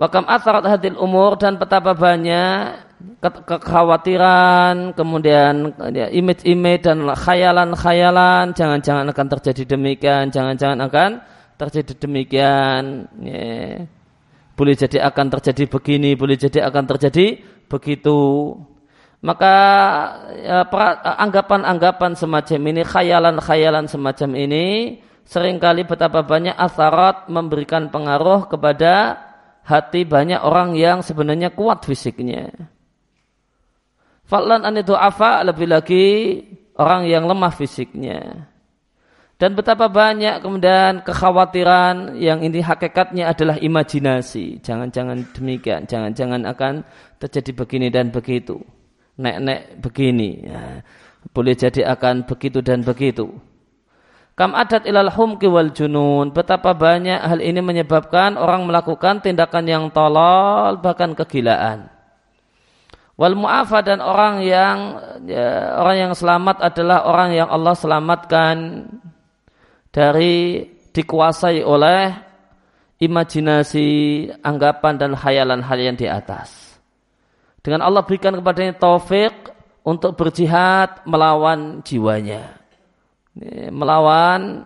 Wakam 0.01 0.25
atharat 0.25 0.65
hadil 0.65 0.97
umur 0.97 1.37
dan 1.37 1.61
betapa 1.61 1.93
banyak 1.93 2.81
kekhawatiran, 3.21 4.97
kemudian 4.97 5.69
ya, 5.93 6.09
image-image 6.09 6.81
dan 6.81 7.05
khayalan-khayalan, 7.13 8.57
jangan-jangan 8.57 9.05
akan 9.05 9.27
terjadi 9.37 9.77
demikian, 9.77 10.33
jangan-jangan 10.33 10.81
akan 10.89 11.21
terjadi 11.61 11.93
demikian. 11.93 13.05
Ya. 13.21 13.85
Boleh 14.61 14.77
jadi 14.77 15.01
akan 15.09 15.33
terjadi 15.33 15.65
begini, 15.65 16.13
boleh 16.13 16.37
jadi 16.37 16.69
akan 16.69 16.85
terjadi 16.85 17.41
begitu. 17.65 18.53
Maka 19.25 19.55
ya, 20.37 20.69
anggapan-anggapan 21.17 22.13
semacam 22.13 22.59
ini, 22.69 22.85
khayalan-khayalan 22.85 23.89
semacam 23.89 24.29
ini, 24.37 24.65
sering 25.25 25.57
kali 25.57 25.81
betapa 25.81 26.21
banyak 26.21 26.53
asarat 26.53 27.25
memberikan 27.25 27.89
pengaruh 27.89 28.45
kepada 28.45 29.17
hati 29.65 30.05
banyak 30.05 30.37
orang 30.45 30.77
yang 30.77 31.01
sebenarnya 31.01 31.57
kuat 31.57 31.81
fisiknya. 31.81 32.53
Fa'lan 34.29 34.61
an 34.61 34.77
afa 34.77 35.41
lebih 35.41 35.73
lagi 35.73 36.05
orang 36.77 37.09
yang 37.09 37.25
lemah 37.25 37.49
fisiknya. 37.49 38.50
Dan 39.41 39.57
betapa 39.57 39.89
banyak 39.89 40.45
kemudian 40.45 41.01
kekhawatiran 41.01 42.13
yang 42.13 42.45
ini 42.45 42.61
hakikatnya 42.61 43.33
adalah 43.33 43.57
imajinasi. 43.57 44.61
Jangan-jangan 44.61 45.33
demikian, 45.33 45.89
jangan-jangan 45.89 46.45
akan 46.45 46.85
terjadi 47.17 47.49
begini 47.57 47.89
dan 47.89 48.13
begitu. 48.13 48.61
Nek-nek 49.17 49.81
begini. 49.81 50.45
Ya. 50.45 50.85
Boleh 51.33 51.57
jadi 51.57 51.89
akan 51.89 52.29
begitu 52.29 52.61
dan 52.61 52.85
begitu. 52.85 53.33
Kam 54.37 54.53
adat 54.53 54.85
ilal 54.85 55.09
humki 55.09 55.49
wal 55.49 55.73
junun. 55.73 56.29
Betapa 56.37 56.77
banyak 56.77 57.25
hal 57.25 57.41
ini 57.41 57.65
menyebabkan 57.65 58.37
orang 58.37 58.69
melakukan 58.69 59.25
tindakan 59.25 59.65
yang 59.65 59.83
tolol 59.89 60.77
bahkan 60.85 61.17
kegilaan. 61.17 61.89
Wal 63.17 63.33
mu'afa 63.33 63.81
dan 63.81 64.05
orang 64.05 64.45
yang 64.45 64.77
ya, 65.25 65.81
orang 65.81 65.97
yang 65.97 66.13
selamat 66.13 66.61
adalah 66.61 67.09
orang 67.09 67.33
yang 67.33 67.49
Allah 67.49 67.73
selamatkan 67.73 68.85
dari 69.91 70.65
dikuasai 70.91 71.63
oleh 71.63 72.11
imajinasi, 73.01 73.89
anggapan 74.45 74.93
dan 74.95 75.11
hayalan 75.17 75.61
hal 75.63 75.79
yang 75.79 75.97
di 75.97 76.07
atas. 76.07 76.79
Dengan 77.61 77.85
Allah 77.85 78.05
berikan 78.05 78.33
kepadanya 78.37 78.77
taufik 78.77 79.33
untuk 79.85 80.17
berjihad 80.17 81.05
melawan 81.05 81.81
jiwanya. 81.85 82.57
Melawan 83.71 84.65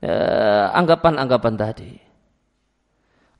eh, 0.00 0.66
anggapan-anggapan 0.72 1.54
eh, 1.54 1.58
tadi. 1.60 1.92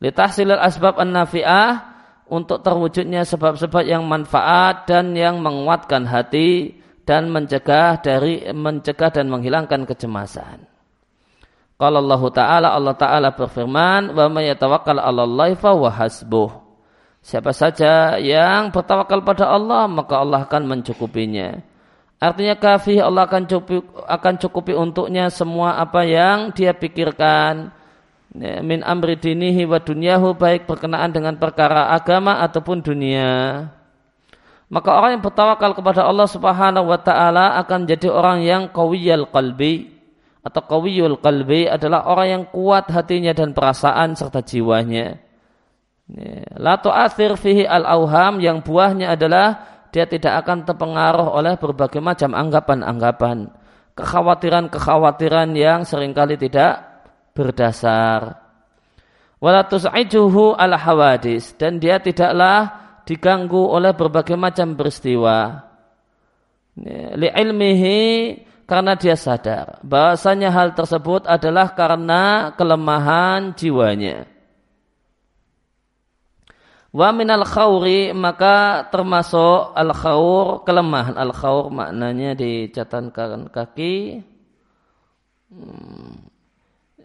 Litahsilil 0.00 0.60
asbab 0.60 1.00
an-nafi'ah 1.00 1.96
untuk 2.28 2.60
terwujudnya 2.60 3.24
sebab-sebab 3.24 3.86
yang 3.86 4.04
manfaat 4.04 4.84
dan 4.84 5.16
yang 5.16 5.40
menguatkan 5.40 6.04
hati 6.04 6.76
dan 7.06 7.30
mencegah 7.30 8.02
dari 8.02 8.44
mencegah 8.50 9.14
dan 9.14 9.30
menghilangkan 9.30 9.86
kecemasan. 9.86 10.75
Kalau 11.76 12.00
Allah 12.00 12.22
Ta'ala, 12.32 12.68
Allah 12.72 12.96
Ta'ala 12.96 13.28
berfirman, 13.36 14.16
wa 14.16 14.24
may 14.32 14.48
yatawakkal 14.48 14.96
'ala 14.96 15.28
Allah 15.28 15.52
fa 15.60 15.76
hasbuh. 15.76 16.48
Siapa 17.20 17.52
saja 17.52 18.16
yang 18.16 18.72
bertawakal 18.72 19.20
pada 19.20 19.52
Allah, 19.52 19.84
maka 19.84 20.16
Allah 20.16 20.48
akan 20.48 20.62
mencukupinya. 20.62 21.60
Artinya 22.16 22.56
kafih 22.56 23.04
Allah 23.04 23.28
akan 23.28 23.44
cukupi, 23.44 23.82
akan 24.08 24.34
cukupi 24.40 24.72
untuknya 24.72 25.28
semua 25.28 25.76
apa 25.76 26.06
yang 26.06 26.54
dia 26.56 26.72
pikirkan, 26.72 27.74
ya, 28.32 28.64
min 28.64 28.80
amri 28.80 29.20
dinihi 29.20 29.68
wa 29.68 29.76
dunyahu 29.76 30.32
baik 30.32 30.64
berkenaan 30.64 31.12
dengan 31.12 31.36
perkara 31.36 31.92
agama 31.92 32.40
ataupun 32.40 32.80
dunia. 32.80 33.68
Maka 34.72 34.96
orang 34.96 35.18
yang 35.18 35.24
bertawakal 35.26 35.76
kepada 35.76 36.08
Allah 36.08 36.30
Subhanahu 36.30 36.88
wa 36.88 37.00
taala 37.04 37.60
akan 37.60 37.84
menjadi 37.84 38.08
orang 38.08 38.38
yang 38.46 38.62
qawiyal 38.72 39.28
qalbi 39.28 39.95
atau 40.46 40.62
qawiyul 40.62 41.18
qalbi 41.18 41.66
adalah 41.66 42.06
orang 42.06 42.28
yang 42.30 42.44
kuat 42.54 42.86
hatinya 42.94 43.34
dan 43.34 43.50
perasaan 43.50 44.14
serta 44.14 44.46
jiwanya. 44.46 45.18
Ya, 46.06 46.46
la 46.54 46.78
tu'athir 46.78 47.34
fihi 47.34 47.66
al-auham 47.66 48.38
yang 48.38 48.62
buahnya 48.62 49.18
adalah 49.18 49.66
dia 49.90 50.06
tidak 50.06 50.46
akan 50.46 50.62
terpengaruh 50.62 51.34
oleh 51.34 51.58
berbagai 51.58 51.98
macam 51.98 52.30
anggapan-anggapan, 52.30 53.50
kekhawatiran-kekhawatiran 53.98 55.50
yang 55.58 55.82
sering 55.82 56.14
kali 56.14 56.38
tidak 56.38 56.78
berdasar. 57.34 58.38
Walatusaijuhu 59.42 60.54
al 60.54 60.78
hawadis 60.78 61.58
dan 61.58 61.82
dia 61.82 61.98
tidaklah 61.98 62.70
diganggu 63.02 63.66
oleh 63.66 63.92
berbagai 63.98 64.38
macam 64.38 64.78
peristiwa. 64.78 65.66
Li 67.18 67.28
ilmihi 67.34 67.98
karena 68.66 68.98
dia 68.98 69.14
sadar 69.14 69.78
bahasanya 69.86 70.50
hal 70.50 70.74
tersebut 70.74 71.24
adalah 71.24 71.72
karena 71.72 72.52
kelemahan 72.58 73.54
jiwanya. 73.54 74.26
Wa 76.90 77.12
minal 77.12 77.44
khawri 77.44 78.10
maka 78.16 78.88
termasuk 78.88 79.76
al 79.76 79.92
khawr 79.92 80.64
kelemahan 80.66 81.14
al 81.14 81.30
khawr 81.30 81.70
maknanya 81.70 82.34
di 82.34 82.68
catatan 82.72 83.48
kaki. 83.48 84.20
Hmm 85.46 86.36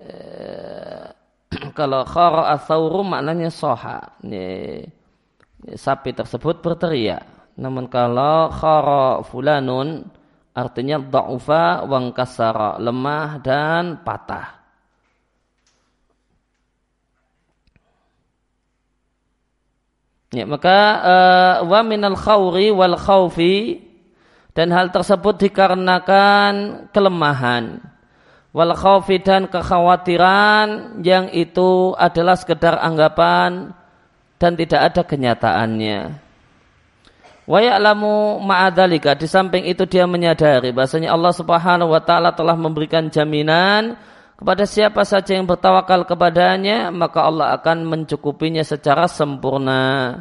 Eh, 0.01 1.05
kalau 1.77 2.01
khara 2.07 2.57
athawru 2.57 3.05
maknanya 3.05 3.53
soha. 3.53 4.17
Ini, 4.25 4.81
sapi 5.77 6.11
tersebut 6.17 6.59
berteriak. 6.65 7.53
Namun 7.61 7.85
kalau 7.91 8.49
khara 8.49 9.21
fulanun 9.27 10.09
artinya 10.51 10.99
da'ufa 10.99 11.87
wang 11.87 12.11
kasara, 12.11 12.79
lemah 12.79 13.39
dan 13.39 14.03
patah. 14.03 14.61
Ya, 20.31 20.47
maka 20.47 20.79
uh, 21.03 21.55
wa 21.67 21.83
minal 21.83 22.15
khawri 22.15 22.71
wal 22.71 22.95
khawfi 22.95 23.83
dan 24.55 24.71
hal 24.71 24.87
tersebut 24.87 25.35
dikarenakan 25.43 26.87
kelemahan 26.95 27.83
wal 28.55 28.71
khawfi 28.71 29.19
dan 29.19 29.51
kekhawatiran 29.51 30.99
yang 31.03 31.27
itu 31.35 31.95
adalah 31.95 32.35
sekedar 32.39 32.79
anggapan 32.79 33.75
dan 34.39 34.55
tidak 34.55 34.81
ada 34.91 35.01
kenyataannya. 35.03 36.30
Wa 37.51 37.59
ya'lamu 37.59 38.39
ma'adhalika 38.39 39.19
di 39.19 39.27
samping 39.27 39.67
itu 39.67 39.83
dia 39.83 40.07
menyadari 40.07 40.71
bahasanya 40.71 41.11
Allah 41.11 41.35
Subhanahu 41.35 41.91
wa 41.91 41.99
taala 41.99 42.31
telah 42.31 42.55
memberikan 42.55 43.11
jaminan 43.11 43.99
kepada 44.39 44.63
siapa 44.63 45.03
saja 45.03 45.35
yang 45.35 45.43
bertawakal 45.43 46.07
kepadanya 46.07 46.95
maka 46.95 47.27
Allah 47.27 47.51
akan 47.59 47.83
mencukupinya 47.91 48.63
secara 48.63 49.03
sempurna. 49.11 50.15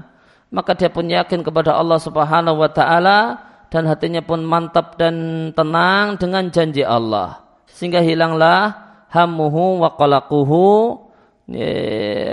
Maka 0.51 0.75
dia 0.75 0.91
pun 0.91 1.07
yakin 1.07 1.47
kepada 1.47 1.79
Allah 1.79 2.03
Subhanahu 2.03 2.67
wa 2.67 2.71
taala 2.75 3.39
dan 3.71 3.87
hatinya 3.87 4.27
pun 4.27 4.43
mantap 4.43 4.99
dan 4.99 5.15
tenang 5.55 6.19
dengan 6.19 6.51
janji 6.51 6.83
Allah 6.83 7.47
sehingga 7.71 8.03
hilanglah 8.03 8.75
hamuhu 9.07 9.87
wa 9.87 9.95
qalaquhu 9.95 10.99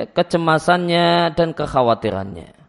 kecemasannya 0.10 1.38
dan 1.38 1.54
kekhawatirannya. 1.54 2.67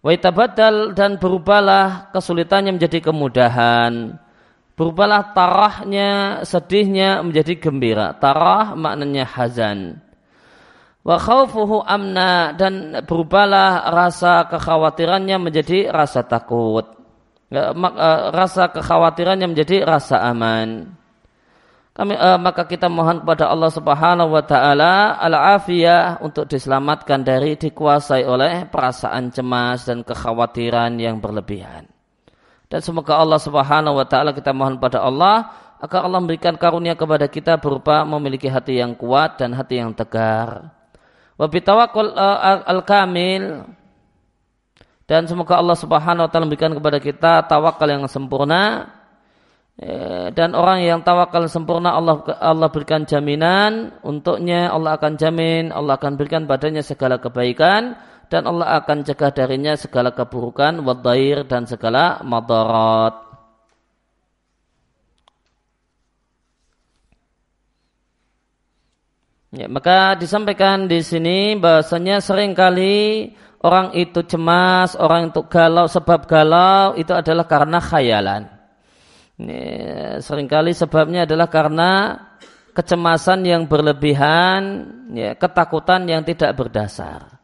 Wa 0.00 0.10
itabadal 0.16 0.96
dan 0.96 1.20
berubahlah 1.20 2.08
kesulitannya 2.16 2.76
menjadi 2.80 3.04
kemudahan. 3.04 4.16
Berubahlah 4.72 5.36
tarahnya, 5.36 6.40
sedihnya 6.48 7.20
menjadi 7.20 7.60
gembira. 7.60 8.16
Tarah 8.16 8.72
maknanya 8.72 9.28
hazan. 9.28 10.00
Wa 11.04 11.20
khawfuhu 11.20 11.84
amna 11.84 12.56
dan 12.56 13.04
berubahlah 13.04 13.92
rasa 13.92 14.48
kekhawatirannya 14.48 15.36
menjadi 15.36 15.92
rasa 15.92 16.24
takut. 16.24 16.96
Eh, 17.52 17.72
rasa 18.32 18.72
kekhawatirannya 18.72 19.52
menjadi 19.52 19.84
rasa 19.84 20.24
aman. 20.24 20.96
Uh, 22.00 22.40
maka 22.40 22.64
kita 22.64 22.88
mohon 22.88 23.20
kepada 23.20 23.52
Allah 23.52 23.68
Subhanahu 23.68 24.32
wa 24.32 24.40
taala 24.40 25.20
al-afiyah 25.20 26.24
untuk 26.24 26.48
diselamatkan 26.48 27.20
dari 27.20 27.60
dikuasai 27.60 28.24
oleh 28.24 28.64
perasaan 28.72 29.28
cemas 29.28 29.84
dan 29.84 30.00
kekhawatiran 30.00 30.96
yang 30.96 31.20
berlebihan. 31.20 31.84
Dan 32.72 32.80
semoga 32.80 33.20
Allah 33.20 33.36
Subhanahu 33.36 34.00
wa 34.00 34.08
taala 34.08 34.32
kita 34.32 34.48
mohon 34.56 34.80
pada 34.80 35.04
Allah 35.04 35.52
agar 35.76 36.08
Allah 36.08 36.24
memberikan 36.24 36.56
karunia 36.56 36.96
kepada 36.96 37.28
kita 37.28 37.60
berupa 37.60 38.00
memiliki 38.08 38.48
hati 38.48 38.80
yang 38.80 38.96
kuat 38.96 39.36
dan 39.36 39.52
hati 39.52 39.84
yang 39.84 39.92
tegar. 39.92 40.72
Wa 41.36 41.52
bitawakul 41.52 42.16
uh, 42.16 42.64
al-kamil 42.64 43.68
dan 45.04 45.28
semoga 45.28 45.60
Allah 45.60 45.76
Subhanahu 45.76 46.24
wa 46.24 46.30
taala 46.32 46.48
memberikan 46.48 46.72
kepada 46.72 46.96
kita 46.96 47.44
tawakal 47.44 47.92
yang 47.92 48.08
sempurna 48.08 48.88
Eh, 48.88 48.99
dan 50.36 50.52
orang 50.52 50.84
yang 50.84 51.00
tawakal 51.00 51.48
sempurna 51.48 51.96
Allah 51.96 52.20
Allah 52.36 52.68
berikan 52.68 53.08
jaminan 53.08 53.96
untuknya. 54.04 54.68
Allah 54.68 55.00
akan 55.00 55.16
jamin 55.16 55.72
Allah 55.72 55.96
akan 55.96 56.20
berikan 56.20 56.44
badannya 56.44 56.84
segala 56.84 57.16
kebaikan. 57.16 57.96
Dan 58.30 58.46
Allah 58.46 58.78
akan 58.78 59.02
cegah 59.02 59.32
darinya 59.34 59.74
segala 59.74 60.14
keburukan 60.14 60.84
wadair 60.86 61.48
dan 61.48 61.66
segala 61.66 62.22
madarat. 62.22 63.30
Ya, 69.50 69.66
maka 69.66 70.14
disampaikan 70.14 70.86
di 70.86 71.02
sini 71.02 71.58
bahasanya 71.58 72.22
sering 72.22 72.54
kali 72.54 73.34
orang 73.66 73.98
itu 73.98 74.22
cemas, 74.22 74.94
orang 74.94 75.34
itu 75.34 75.42
galau, 75.50 75.90
sebab 75.90 76.30
galau 76.30 76.94
itu 76.94 77.10
adalah 77.10 77.50
karena 77.50 77.82
khayalan. 77.82 78.59
Ini 79.40 79.64
sering 80.20 80.44
kali 80.44 80.76
sebabnya 80.76 81.24
adalah 81.24 81.48
karena 81.48 82.12
kecemasan 82.76 83.40
yang 83.48 83.64
berlebihan, 83.64 84.60
ya, 85.16 85.32
ketakutan 85.32 86.04
yang 86.04 86.20
tidak 86.28 86.52
berdasar. 86.60 87.40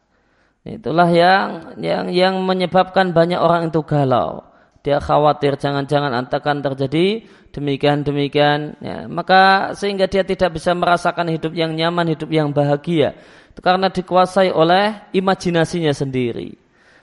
Itulah 0.61 1.09
yang 1.09 1.73
yang 1.79 2.05
yang 2.11 2.35
menyebabkan 2.43 3.15
banyak 3.15 3.39
orang 3.39 3.71
itu 3.71 3.81
galau. 3.81 4.43
Dia 4.83 4.99
khawatir 5.01 5.57
jangan-jangan 5.57 6.13
antakan 6.13 6.61
terjadi 6.61 7.25
demikian 7.55 8.03
demikian. 8.03 8.77
Ya, 8.83 9.09
maka 9.09 9.73
sehingga 9.73 10.05
dia 10.05 10.21
tidak 10.27 10.59
bisa 10.59 10.75
merasakan 10.75 11.33
hidup 11.33 11.55
yang 11.55 11.73
nyaman, 11.73 12.13
hidup 12.13 12.29
yang 12.29 12.51
bahagia. 12.51 13.15
Itu 13.51 13.63
karena 13.63 13.89
dikuasai 13.89 14.53
oleh 14.53 15.07
imajinasinya 15.15 15.95
sendiri. 15.95 16.53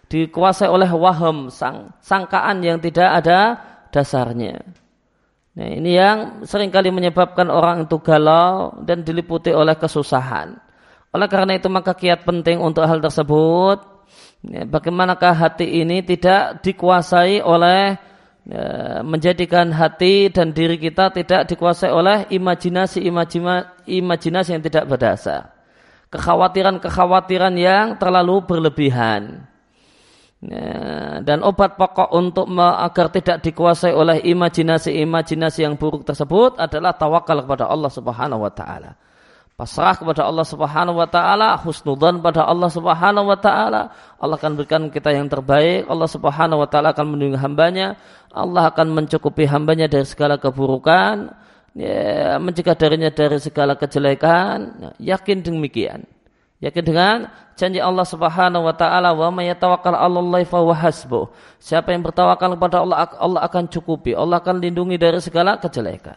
Dikuasai 0.06 0.68
oleh 0.68 0.86
waham, 0.92 1.48
sang, 1.48 1.96
sangkaan 2.04 2.60
yang 2.60 2.78
tidak 2.78 3.24
ada 3.24 3.58
dasarnya. 3.88 4.83
Nah, 5.54 5.70
ini 5.70 5.94
yang 5.94 6.42
sering 6.42 6.74
kali 6.74 6.90
menyebabkan 6.90 7.46
orang 7.46 7.86
itu 7.86 8.02
galau 8.02 8.74
dan 8.82 9.06
diliputi 9.06 9.54
oleh 9.54 9.78
kesusahan. 9.78 10.58
Oleh 11.14 11.28
karena 11.30 11.54
itu 11.54 11.70
maka 11.70 11.94
kiat 11.94 12.26
penting 12.26 12.58
untuk 12.58 12.82
hal 12.82 12.98
tersebut. 12.98 13.78
Ya, 14.44 14.66
bagaimanakah 14.66 15.30
hati 15.30 15.78
ini 15.78 16.02
tidak 16.02 16.58
dikuasai 16.66 17.38
oleh 17.38 17.94
ya, 18.50 18.64
menjadikan 19.06 19.70
hati 19.70 20.26
dan 20.34 20.50
diri 20.50 20.74
kita 20.74 21.14
tidak 21.14 21.46
dikuasai 21.46 21.88
oleh 21.88 22.26
imajinasi 22.34 23.06
imajinasi 23.86 24.50
yang 24.58 24.62
tidak 24.66 24.90
berdasar. 24.90 25.54
Kekhawatiran-kekhawatiran 26.10 27.54
yang 27.54 27.94
terlalu 27.94 28.42
berlebihan. 28.42 29.53
Ya, 30.44 31.24
dan 31.24 31.40
obat 31.40 31.80
pokok 31.80 32.12
untuk 32.12 32.44
agar 32.58 33.08
tidak 33.08 33.40
dikuasai 33.40 33.96
oleh 33.96 34.20
imajinasi-imajinasi 34.28 35.64
yang 35.64 35.80
buruk 35.80 36.04
tersebut 36.04 36.60
adalah 36.60 36.92
tawakal 36.92 37.40
kepada 37.40 37.64
Allah 37.64 37.88
Subhanahu 37.88 38.44
wa 38.44 38.52
taala. 38.52 38.92
Pasrah 39.54 39.94
kepada 39.94 40.26
Allah 40.26 40.42
Subhanahu 40.42 40.98
wa 40.98 41.06
taala, 41.06 41.54
husnudzan 41.62 42.18
pada 42.18 42.42
Allah 42.42 42.66
Subhanahu 42.66 43.30
wa 43.30 43.38
taala. 43.38 43.94
Allah 44.18 44.34
akan 44.34 44.58
berikan 44.58 44.90
kita 44.90 45.14
yang 45.14 45.30
terbaik. 45.30 45.86
Allah 45.86 46.10
Subhanahu 46.10 46.60
wa 46.60 46.68
taala 46.68 46.90
akan 46.90 47.14
melindungi 47.14 47.38
hambanya. 47.38 47.94
Allah 48.34 48.74
akan 48.74 48.90
mencukupi 48.90 49.46
hambanya 49.46 49.86
dari 49.86 50.04
segala 50.04 50.42
keburukan, 50.42 51.30
ya, 51.72 52.36
mencegah 52.42 52.74
darinya 52.74 53.14
dari 53.14 53.38
segala 53.38 53.78
kejelekan. 53.78 54.58
Ya, 54.98 55.14
yakin 55.14 55.46
demikian. 55.46 56.02
Yakin 56.64 56.80
dengan 56.80 57.16
janji 57.60 57.76
Allah 57.76 58.08
Subhanahu 58.08 58.64
wa 58.64 58.72
taala 58.72 59.12
wa 59.12 59.28
may 59.28 59.52
yatawakkal 59.52 59.92
'alallahi 59.92 60.48
fa 60.48 60.64
hasbuh. 60.64 61.28
Siapa 61.60 61.92
yang 61.92 62.00
bertawakal 62.00 62.56
kepada 62.56 62.80
Allah 62.80 63.04
Allah 63.20 63.44
akan 63.44 63.68
cukupi. 63.68 64.16
Allah 64.16 64.40
akan 64.40 64.64
lindungi 64.64 64.96
dari 64.96 65.20
segala 65.20 65.60
kejelekan. 65.60 66.16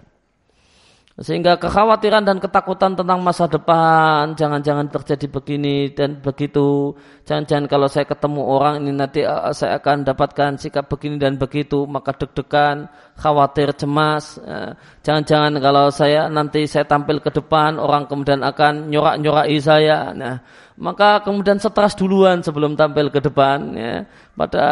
Sehingga 1.17 1.58
kekhawatiran 1.58 2.30
dan 2.30 2.38
ketakutan 2.38 2.93
tentang 2.93 3.25
masa 3.25 3.49
depan, 3.49 4.38
jangan-jangan 4.38 4.86
terjadi 4.86 5.25
begini 5.25 5.89
dan 5.89 6.21
begitu. 6.21 6.93
Jangan-jangan 7.25 7.65
kalau 7.65 7.89
saya 7.89 8.06
ketemu 8.06 8.45
orang 8.45 8.86
ini 8.86 8.93
nanti 8.93 9.25
uh, 9.25 9.49
saya 9.49 9.82
akan 9.82 10.06
dapatkan 10.06 10.62
sikap 10.62 10.86
begini 10.86 11.17
dan 11.17 11.41
begitu, 11.41 11.89
maka 11.89 12.13
deg-degan, 12.13 12.86
khawatir, 13.17 13.73
cemas. 13.73 14.38
Uh, 14.38 14.77
jangan-jangan 15.01 15.58
kalau 15.58 15.89
saya 15.89 16.30
nanti 16.30 16.69
saya 16.69 16.86
tampil 16.86 17.17
ke 17.17 17.34
depan, 17.34 17.82
orang 17.82 18.06
kemudian 18.06 18.45
akan 18.45 18.93
nyorak-nyorai 18.93 19.58
saya. 19.58 20.13
Nah, 20.13 20.38
maka 20.77 21.25
kemudian 21.25 21.57
stres 21.57 21.97
duluan 21.97 22.45
sebelum 22.45 22.77
tampil 22.77 23.09
ke 23.09 23.17
depan 23.17 23.73
ya. 23.73 24.05
Pada 24.37 24.65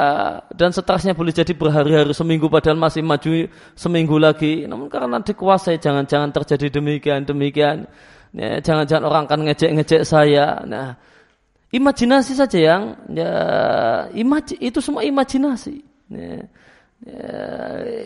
dan 0.53 0.69
stresnya 0.69 1.17
boleh 1.17 1.33
jadi 1.33 1.49
berhari-hari 1.57 2.13
seminggu 2.13 2.45
padahal 2.45 2.77
masih 2.77 3.01
maju 3.01 3.49
seminggu 3.73 4.21
lagi. 4.21 4.69
Namun 4.69 4.85
karena 4.85 5.17
dikuasai 5.17 5.81
jangan-jangan 5.81 6.29
terjadi 6.29 6.77
demikian 6.77 7.25
demikian. 7.25 7.89
Ya, 8.37 8.61
jangan-jangan 8.61 9.05
orang 9.09 9.23
akan 9.25 9.39
ngejek-ngejek 9.49 10.05
saya. 10.05 10.61
Nah, 10.69 10.93
imajinasi 11.73 12.37
saja 12.37 12.59
yang 12.61 12.81
ya 13.09 13.33
imaj 14.13 14.53
itu 14.61 14.77
semua 14.85 15.01
imajinasi. 15.01 15.81
Ya, 16.13 16.45
ya, 17.01 17.33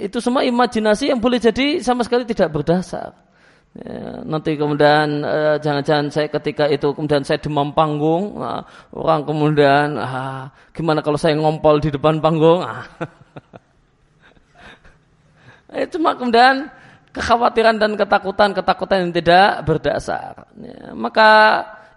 itu 0.08 0.24
semua 0.24 0.48
imajinasi 0.48 1.12
yang 1.12 1.20
boleh 1.20 1.44
jadi 1.44 1.84
sama 1.84 2.08
sekali 2.08 2.24
tidak 2.24 2.56
berdasar. 2.56 3.29
Ya, 3.78 4.26
nanti 4.26 4.58
kemudian 4.58 5.22
eh, 5.22 5.62
jangan-jangan 5.62 6.10
saya 6.10 6.26
ketika 6.26 6.66
itu 6.66 6.90
kemudian 6.90 7.22
saya 7.22 7.38
demam 7.38 7.70
panggung, 7.70 8.42
nah, 8.42 8.66
orang 8.90 9.22
kemudian 9.30 9.94
ah, 9.94 10.50
gimana 10.74 11.06
kalau 11.06 11.22
saya 11.22 11.38
ngompol 11.38 11.78
di 11.78 11.94
depan 11.94 12.18
panggung? 12.18 12.66
Ah. 12.66 12.90
eh, 15.78 15.86
cuma 15.86 16.18
kemudian 16.18 16.66
kekhawatiran 17.14 17.78
dan 17.78 17.94
ketakutan 17.94 18.58
ketakutan 18.58 18.98
yang 19.06 19.14
tidak 19.14 19.62
berdasar. 19.62 20.50
Ya, 20.58 20.90
maka 20.98 21.30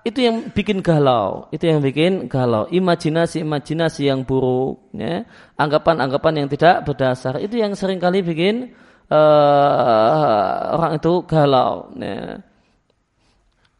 itu 0.04 0.28
yang 0.28 0.52
bikin 0.52 0.84
galau, 0.84 1.48
itu 1.56 1.72
yang 1.72 1.80
bikin 1.80 2.28
galau. 2.28 2.68
Imajinasi-imajinasi 2.68 4.12
yang 4.12 4.28
buruk, 4.28 4.92
ya, 4.92 5.24
anggapan-anggapan 5.56 6.44
yang 6.44 6.48
tidak 6.52 6.84
berdasar, 6.84 7.40
itu 7.40 7.56
yang 7.56 7.72
sering 7.72 7.96
kali 7.96 8.20
bikin 8.20 8.76
uh, 9.10 10.78
orang 10.78 10.92
itu 11.00 11.12
galau. 11.26 11.90
Ya. 11.98 12.42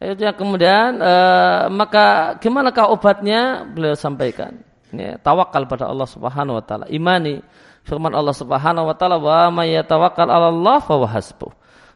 Itu 0.03 0.23
kemudian 0.35 0.99
uh, 0.99 1.71
maka 1.71 2.35
gimanakah 2.43 2.91
obatnya 2.91 3.63
beliau 3.63 3.95
sampaikan. 3.95 4.59
Ya, 4.93 5.17
tawakal 5.17 5.65
pada 5.65 5.89
Allah 5.89 6.05
Subhanahu 6.05 6.59
wa 6.59 6.63
taala. 6.63 6.85
Imani 6.91 7.39
firman 7.87 8.11
Allah 8.11 8.35
Subhanahu 8.35 8.91
wa 8.91 8.95
taala 8.95 9.17
wa 9.17 9.49
may 9.49 9.73
yatawakkal 9.73 10.27
'ala 10.27 10.51
Allah 10.51 10.77
fa. 10.83 10.95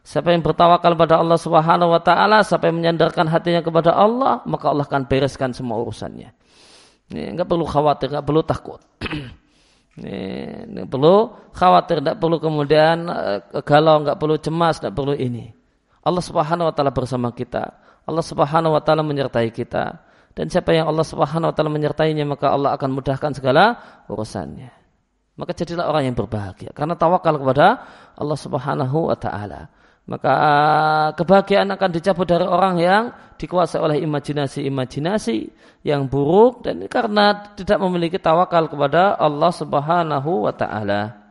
Siapa 0.08 0.32
yang 0.32 0.40
bertawakal 0.40 0.96
pada 0.96 1.20
Allah 1.20 1.36
Subhanahu 1.36 1.92
wa 1.92 2.00
taala, 2.00 2.40
siapa 2.48 2.72
yang 2.72 2.80
menyandarkan 2.80 3.28
hatinya 3.28 3.60
kepada 3.60 3.92
Allah, 3.92 4.40
maka 4.48 4.72
Allah 4.72 4.88
akan 4.88 5.04
bereskan 5.04 5.52
semua 5.52 5.84
urusannya. 5.84 6.32
Ya, 7.12 7.28
enggak 7.28 7.52
perlu 7.52 7.68
khawatir, 7.68 8.16
enggak 8.16 8.24
perlu 8.24 8.42
takut. 8.48 8.80
Ini, 9.98 10.18
ini 10.70 10.82
perlu 10.86 11.34
khawatir, 11.58 12.06
tidak 12.06 12.22
perlu 12.22 12.38
kemudian 12.38 13.10
uh, 13.10 13.42
galau, 13.66 14.06
nggak 14.06 14.18
perlu 14.22 14.38
cemas, 14.38 14.78
tidak 14.78 14.94
perlu 14.94 15.18
ini. 15.18 15.50
Allah 16.06 16.22
Subhanahu 16.22 16.70
wa 16.70 16.74
taala 16.74 16.94
bersama 16.94 17.34
kita. 17.34 17.82
Allah 18.06 18.22
Subhanahu 18.22 18.78
wa 18.78 18.82
taala 18.86 19.02
menyertai 19.02 19.50
kita. 19.50 20.06
Dan 20.38 20.54
siapa 20.54 20.70
yang 20.70 20.86
Allah 20.86 21.02
Subhanahu 21.02 21.50
wa 21.50 21.54
taala 21.58 21.74
menyertainya, 21.74 22.24
maka 22.30 22.54
Allah 22.54 22.78
akan 22.78 22.94
mudahkan 22.94 23.34
segala 23.34 23.82
urusannya. 24.06 24.70
Maka 25.38 25.54
jadilah 25.54 25.86
orang 25.86 26.10
yang 26.10 26.16
berbahagia 26.18 26.74
karena 26.74 26.98
tawakal 26.98 27.38
kepada 27.38 27.86
Allah 28.18 28.38
Subhanahu 28.38 29.14
wa 29.14 29.18
taala 29.18 29.70
maka 30.08 30.32
uh, 30.32 31.08
kebahagiaan 31.20 31.68
akan 31.76 31.90
dicabut 31.92 32.24
dari 32.32 32.48
orang 32.48 32.80
yang 32.80 33.04
dikuasai 33.36 33.84
oleh 33.84 33.98
imajinasi-imajinasi 34.08 35.38
yang 35.84 36.08
buruk 36.08 36.64
dan 36.64 36.88
karena 36.88 37.54
tidak 37.60 37.78
memiliki 37.84 38.16
tawakal 38.16 38.72
kepada 38.72 39.20
Allah 39.20 39.52
Subhanahu 39.52 40.48
wa 40.48 40.54
taala. 40.56 41.28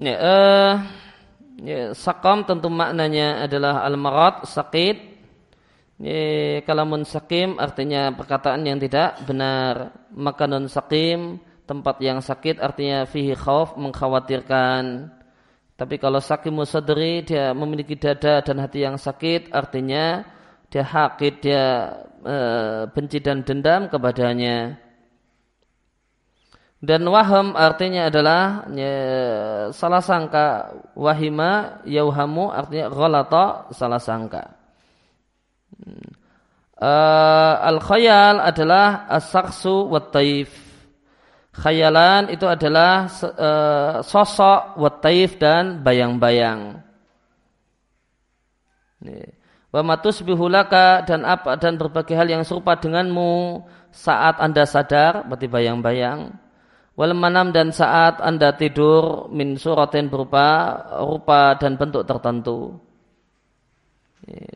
Ya, 0.00 0.16
uh, 0.16 0.74
ya, 1.60 1.92
sakam 1.92 2.48
tentu 2.48 2.72
maknanya 2.72 3.44
adalah 3.44 3.84
al-marad, 3.84 4.48
sakit, 4.48 5.09
ini 6.00 6.64
kalamun 6.64 7.04
sakim 7.04 7.60
artinya 7.60 8.08
perkataan 8.16 8.64
yang 8.64 8.80
tidak 8.80 9.20
benar. 9.28 9.92
Makanun 10.16 10.64
sakim 10.64 11.36
tempat 11.68 12.00
yang 12.00 12.24
sakit 12.24 12.56
artinya 12.56 13.04
fihi 13.04 13.36
khauf 13.36 13.76
mengkhawatirkan. 13.76 15.12
Tapi 15.76 16.00
kalau 16.00 16.24
sakim 16.24 16.56
musadri 16.56 17.20
dia 17.20 17.52
memiliki 17.52 18.00
dada 18.00 18.40
dan 18.40 18.64
hati 18.64 18.80
yang 18.80 18.96
sakit 18.96 19.52
artinya 19.52 20.24
dia 20.72 20.84
hakid 20.88 21.34
dia 21.44 21.64
e, 22.24 22.36
benci 22.96 23.20
dan 23.20 23.44
dendam 23.44 23.92
kepadanya. 23.92 24.80
Dan 26.80 27.04
waham 27.12 27.60
artinya 27.60 28.08
adalah 28.08 28.64
ya, 28.72 28.96
salah 29.76 30.00
sangka 30.00 30.72
wahima 30.96 31.84
yauhamu 31.84 32.48
artinya 32.48 32.88
ghalata 32.88 33.68
salah 33.76 34.00
sangka. 34.00 34.59
Uh, 36.80 37.54
Al-khayal 37.60 38.40
adalah 38.40 39.04
as-saksu 39.12 39.84
wa 39.84 40.00
taif. 40.00 40.48
Khayalan 41.52 42.32
itu 42.32 42.48
adalah 42.48 43.04
uh, 43.10 44.00
sosok 44.00 44.80
wa 44.80 44.90
taif 45.02 45.36
dan 45.36 45.84
bayang-bayang. 45.84 46.80
Wa 49.70 49.84
matus 49.84 50.24
bihulaka 50.24 51.04
dan 51.04 51.28
apa 51.28 51.60
dan 51.60 51.76
berbagai 51.76 52.16
hal 52.16 52.32
yang 52.32 52.42
serupa 52.48 52.80
denganmu 52.80 53.60
saat 53.92 54.40
anda 54.40 54.64
sadar, 54.64 55.28
berarti 55.28 55.52
bayang-bayang. 55.52 56.32
Wal 56.98 57.16
manam 57.16 57.52
dan 57.54 57.72
saat 57.72 58.20
anda 58.20 58.52
tidur 58.56 59.28
min 59.32 59.56
suratin 59.56 60.08
berupa 60.08 60.80
rupa 61.00 61.56
dan 61.56 61.80
bentuk 61.80 62.04
tertentu. 62.04 62.76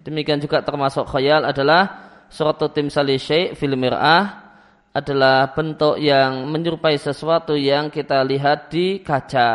Demikian 0.04 0.36
juga 0.36 0.60
termasuk 0.60 1.08
khayal 1.08 1.48
adalah 1.48 2.12
suatu 2.28 2.68
tim 2.68 2.92
syai' 2.92 3.56
fil 3.56 3.72
mir'ah 3.72 4.44
adalah 4.92 5.50
bentuk 5.56 5.96
yang 5.98 6.44
menyerupai 6.46 7.00
sesuatu 7.00 7.56
yang 7.56 7.88
kita 7.88 8.20
lihat 8.22 8.68
di 8.68 9.00
kaca. 9.00 9.50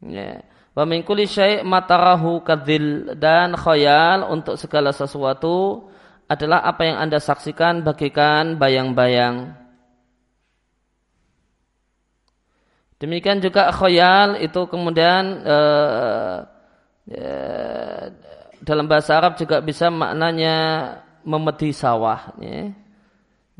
Ya. 0.00 0.42
Wa 0.74 0.82
min 0.88 1.04
kulli 1.06 1.28
syai' 1.28 1.62
matarahu 1.62 2.40
kadzil 2.42 3.14
dan 3.20 3.52
khayal 3.54 4.26
untuk 4.32 4.56
segala 4.56 4.90
sesuatu 4.90 5.86
adalah 6.26 6.64
apa 6.64 6.82
yang 6.88 6.98
Anda 6.98 7.20
saksikan 7.20 7.84
bagikan 7.84 8.56
bayang-bayang. 8.56 9.54
Demikian 12.96 13.44
juga 13.44 13.68
khayal 13.70 14.40
itu 14.40 14.64
kemudian 14.66 15.44
uh, 15.44 16.48
uh, 17.12 18.04
dalam 18.64 18.88
bahasa 18.88 19.20
Arab 19.20 19.36
juga 19.36 19.60
bisa 19.60 19.92
maknanya 19.92 20.56
memedi 21.22 21.70
sawah. 21.70 22.32
Ya, 22.40 22.72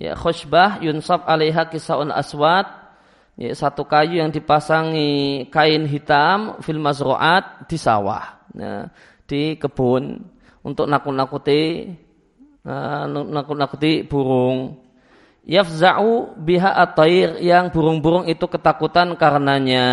ya 0.01 0.13
khushbah 0.17 0.81
yunsab 0.81 1.29
alaiha 1.29 1.69
kisaun 1.69 2.11
aswad. 2.11 2.67
Ya, 3.35 3.51
satu 3.51 3.83
kayu 3.85 4.23
yang 4.23 4.31
dipasangi 4.31 5.45
kain 5.51 5.91
hitam 5.91 6.63
fil 6.63 6.79
mazru'at 6.79 7.67
di 7.69 7.77
sawah. 7.77 8.41
Ya, 8.55 8.89
di 9.29 9.59
kebun 9.61 10.23
untuk 10.65 10.87
nakut-nakuti 10.89 11.93
uh, 12.65 13.05
nakut-nakuti 13.09 14.09
burung. 14.09 14.81
Yafza'u 15.45 16.41
biha 16.41 16.73
atair 16.73 17.37
yang 17.45 17.69
burung-burung 17.69 18.25
itu 18.25 18.49
ketakutan 18.49 19.13
karenanya. 19.21 19.87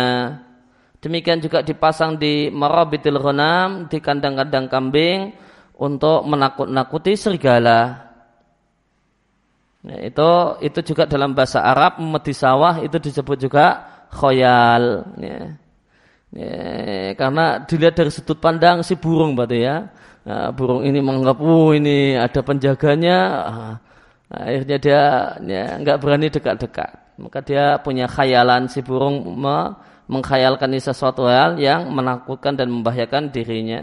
Demikian 1.02 1.42
juga 1.42 1.66
dipasang 1.66 2.14
di 2.14 2.46
marabitil 2.54 3.18
ghanam, 3.18 3.90
di 3.90 3.98
kandang-kandang 3.98 4.70
kambing 4.70 5.34
untuk 5.74 6.22
menakut-nakuti 6.30 7.18
serigala. 7.18 8.06
Ya, 9.82 9.98
itu 10.06 10.30
itu 10.62 10.94
juga 10.94 11.10
dalam 11.10 11.34
bahasa 11.34 11.58
Arab 11.58 11.98
memedi 11.98 12.30
sawah 12.30 12.78
itu 12.78 13.02
disebut 13.02 13.34
juga 13.34 13.82
khoyal. 14.14 15.10
Ya. 15.18 15.58
Ya, 16.32 17.12
karena 17.18 17.66
dilihat 17.66 17.98
dari 17.98 18.14
sudut 18.14 18.38
pandang 18.38 18.86
si 18.86 18.94
burung 18.94 19.34
berarti 19.34 19.58
ya. 19.58 19.90
Nah, 20.22 20.54
burung 20.54 20.86
ini 20.86 21.02
menganggap, 21.02 21.42
oh 21.42 21.74
ini 21.74 22.14
ada 22.14 22.40
penjaganya. 22.46 23.18
Nah, 23.50 23.76
akhirnya 24.30 24.76
dia 24.78 25.02
ya, 25.42 25.64
nggak 25.82 25.98
berani 25.98 26.30
dekat-dekat. 26.30 27.18
Maka 27.18 27.42
dia 27.42 27.76
punya 27.82 28.06
khayalan 28.06 28.70
si 28.70 28.86
burung 28.86 29.34
mengkhayalkan 30.12 30.76
sesuatu 30.76 31.24
hal 31.24 31.56
yang 31.56 31.88
menakutkan 31.88 32.52
dan 32.52 32.68
membahayakan 32.68 33.32
dirinya. 33.32 33.80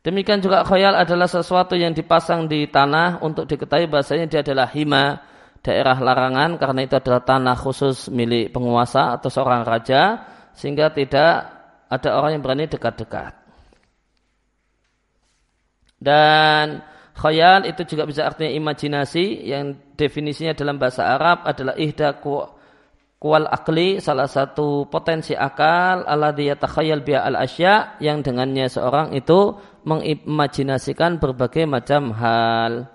Demikian 0.00 0.40
juga 0.40 0.64
khayal 0.64 0.96
adalah 0.96 1.28
sesuatu 1.28 1.76
yang 1.76 1.92
dipasang 1.92 2.48
di 2.48 2.64
tanah 2.64 3.20
untuk 3.20 3.44
diketahui 3.44 3.92
bahasanya 3.92 4.24
dia 4.24 4.40
adalah 4.40 4.64
hima, 4.72 5.20
daerah 5.60 6.00
larangan 6.00 6.56
karena 6.56 6.80
itu 6.88 6.96
adalah 6.96 7.20
tanah 7.20 7.56
khusus 7.60 8.08
milik 8.08 8.56
penguasa 8.56 9.20
atau 9.20 9.28
seorang 9.28 9.68
raja 9.68 10.24
sehingga 10.56 10.88
tidak 10.96 11.52
ada 11.92 12.08
orang 12.16 12.40
yang 12.40 12.42
berani 12.42 12.64
dekat-dekat. 12.72 13.36
Dan 15.98 16.80
khayal 17.18 17.66
itu 17.66 17.82
juga 17.84 18.06
bisa 18.06 18.24
artinya 18.24 18.54
imajinasi 18.54 19.50
yang 19.50 19.76
definisinya 19.98 20.54
dalam 20.54 20.78
bahasa 20.78 21.04
Arab 21.04 21.42
adalah 21.42 21.74
ihda 21.74 22.16
kual 23.18 23.50
akli 23.50 23.98
salah 23.98 24.30
satu 24.30 24.86
potensi 24.86 25.34
akal 25.34 26.06
ala 26.06 26.30
dia 26.30 26.54
takhayal 26.54 27.02
biya 27.02 27.26
al 27.26 27.34
asya 27.42 27.98
yang 27.98 28.22
dengannya 28.22 28.70
seorang 28.70 29.10
itu 29.10 29.58
mengimajinasikan 29.82 31.18
berbagai 31.18 31.66
macam 31.66 32.14
hal. 32.14 32.86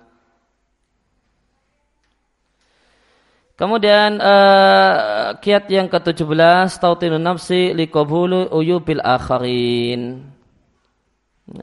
Kemudian 3.54 4.18
uh, 4.18 5.38
kiat 5.38 5.70
yang 5.70 5.86
ke-17 5.86 6.74
tautinun 6.82 7.22
nafsi 7.22 7.70
liqabulu 7.76 8.50
uyubil 8.50 9.04
akharin. 9.04 10.26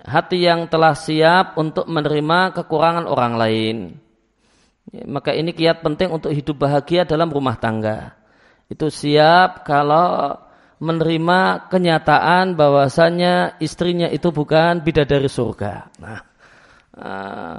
Hati 0.07 0.39
yang 0.39 0.71
telah 0.71 0.95
siap 0.95 1.59
untuk 1.59 1.91
menerima 1.91 2.55
kekurangan 2.55 3.11
orang 3.11 3.35
lain. 3.35 3.77
Maka 5.09 5.35
ini 5.35 5.51
kiat 5.51 5.83
penting 5.83 6.15
untuk 6.15 6.31
hidup 6.31 6.63
bahagia 6.63 7.03
dalam 7.03 7.27
rumah 7.27 7.59
tangga 7.59 8.20
itu 8.71 8.87
siap 8.87 9.67
kalau 9.67 10.39
menerima 10.81 11.69
kenyataan 11.69 12.57
bahwasanya 12.57 13.61
istrinya 13.61 14.09
itu 14.09 14.33
bukan 14.33 14.81
bidadari 14.81 15.29
surga. 15.29 15.93
Nah, 16.01 16.21
uh, 16.97 17.59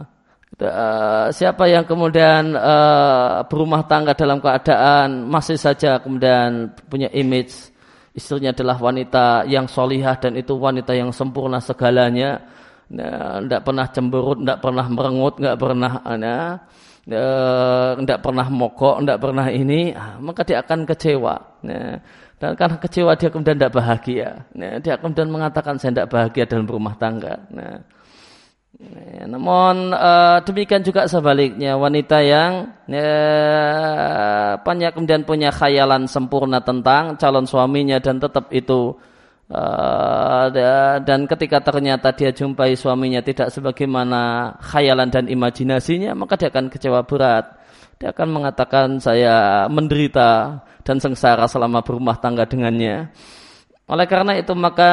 siapa 1.30 1.70
yang 1.70 1.86
kemudian 1.86 2.58
uh, 2.58 3.46
berumah 3.46 3.86
tangga 3.86 4.18
dalam 4.18 4.42
keadaan 4.42 5.30
masih 5.30 5.58
saja 5.58 6.02
kemudian 6.02 6.74
punya 6.90 7.10
image 7.14 7.72
istrinya 8.12 8.52
adalah 8.52 8.78
wanita 8.80 9.48
yang 9.48 9.66
solihah 9.72 10.20
dan 10.20 10.36
itu 10.36 10.56
wanita 10.56 10.92
yang 10.92 11.16
sempurna 11.16 11.64
segalanya, 11.64 12.44
tidak 12.92 13.62
nah, 13.62 13.64
pernah 13.64 13.88
cemberut, 13.88 14.38
tidak 14.44 14.60
pernah 14.60 14.86
merengut, 14.92 15.36
nggak 15.40 15.58
pernah, 15.58 15.92
nah, 16.20 16.60
tidak 17.02 18.20
eh, 18.20 18.22
pernah 18.22 18.48
mogok, 18.48 19.02
tidak 19.02 19.20
pernah 19.22 19.48
ini, 19.50 19.90
ah, 19.98 20.22
maka 20.22 20.46
dia 20.46 20.62
akan 20.62 20.86
kecewa. 20.86 21.36
Nah, 21.66 21.98
dan 22.38 22.54
karena 22.58 22.78
kecewa 22.78 23.12
dia 23.18 23.30
kemudian 23.34 23.58
tidak 23.58 23.74
bahagia. 23.74 24.46
Nah, 24.54 24.78
dia 24.82 24.98
kemudian 25.02 25.30
mengatakan 25.30 25.78
saya 25.82 25.94
tidak 25.98 26.10
bahagia 26.14 26.46
dalam 26.46 26.70
rumah 26.70 26.94
tangga. 26.98 27.42
Nah, 27.50 27.82
nah 28.82 29.26
namun 29.30 29.94
uh, 29.94 30.42
demikian 30.46 30.82
juga 30.82 31.06
sebaliknya 31.06 31.78
wanita 31.78 32.18
yang 32.22 32.70
uh, 32.90 34.58
kemudian 34.94 35.22
punya 35.22 35.54
khayalan 35.54 36.10
sempurna 36.10 36.62
tentang 36.66 37.18
calon 37.18 37.46
suaminya 37.46 38.02
dan 38.02 38.18
tetap 38.18 38.50
itu 38.54 38.98
dan 41.04 41.28
ketika 41.28 41.60
ternyata 41.60 42.16
dia 42.16 42.32
jumpai 42.32 42.80
suaminya 42.80 43.20
tidak 43.20 43.52
sebagaimana 43.52 44.56
khayalan 44.64 45.12
dan 45.12 45.28
imajinasinya, 45.28 46.16
maka 46.16 46.40
dia 46.40 46.48
akan 46.48 46.72
kecewa 46.72 47.04
berat. 47.04 47.60
Dia 48.00 48.16
akan 48.16 48.30
mengatakan 48.34 48.98
saya 48.98 49.68
menderita 49.70 50.64
dan 50.82 50.98
sengsara 50.98 51.46
selama 51.46 51.84
berumah 51.86 52.18
tangga 52.18 52.48
dengannya. 52.48 53.14
Oleh 53.92 54.08
karena 54.08 54.40
itu 54.40 54.56
maka 54.56 54.92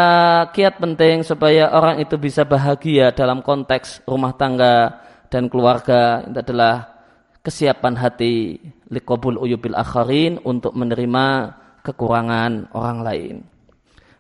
kiat 0.51 0.83
penting 0.83 1.23
supaya 1.23 1.71
orang 1.71 2.03
itu 2.03 2.19
bisa 2.19 2.43
bahagia 2.43 3.15
dalam 3.15 3.47
konteks 3.47 4.03
rumah 4.11 4.35
tangga 4.35 5.01
dan 5.31 5.47
keluarga 5.47 6.27
itu 6.27 6.39
adalah 6.43 6.99
kesiapan 7.47 7.95
hati 7.95 8.59
likobul 8.91 9.39
uyubil 9.39 9.79
akharin 9.79 10.43
untuk 10.43 10.75
menerima 10.75 11.55
kekurangan 11.87 12.75
orang 12.75 12.99
lain. 13.07 13.37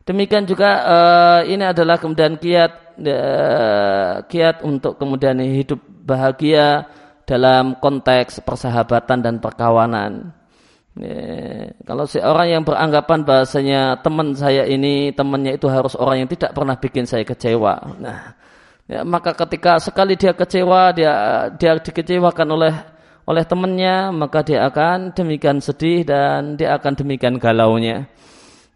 Demikian 0.08 0.48
juga 0.48 0.70
uh, 0.88 1.40
ini 1.44 1.68
adalah 1.68 2.00
kemudian 2.00 2.40
kiat 2.40 2.96
uh, 2.96 4.24
kiat 4.24 4.64
untuk 4.64 4.96
kemudian 4.96 5.36
hidup 5.36 5.84
bahagia 5.84 6.88
dalam 7.28 7.76
konteks 7.76 8.40
persahabatan 8.40 9.20
dan 9.20 9.34
perkawanan. 9.36 10.32
Kalau 11.86 12.10
seorang 12.10 12.58
yang 12.58 12.62
beranggapan 12.66 13.22
bahasanya 13.22 14.02
teman 14.02 14.34
saya 14.34 14.66
ini 14.66 15.14
temannya 15.14 15.54
itu 15.54 15.70
harus 15.70 15.94
orang 15.94 16.26
yang 16.26 16.30
tidak 16.32 16.50
pernah 16.50 16.74
bikin 16.74 17.06
saya 17.06 17.22
kecewa. 17.22 17.94
Nah, 18.02 18.34
ya, 18.90 19.06
maka 19.06 19.30
ketika 19.36 19.78
sekali 19.78 20.18
dia 20.18 20.34
kecewa, 20.34 20.90
dia 20.90 21.12
dia 21.54 21.78
dikecewakan 21.78 22.48
oleh 22.50 22.74
oleh 23.30 23.44
temannya, 23.46 24.10
maka 24.10 24.42
dia 24.42 24.66
akan 24.66 25.14
demikian 25.14 25.62
sedih 25.62 26.02
dan 26.02 26.58
dia 26.58 26.74
akan 26.74 26.98
demikian 26.98 27.38
galaunya. 27.38 28.10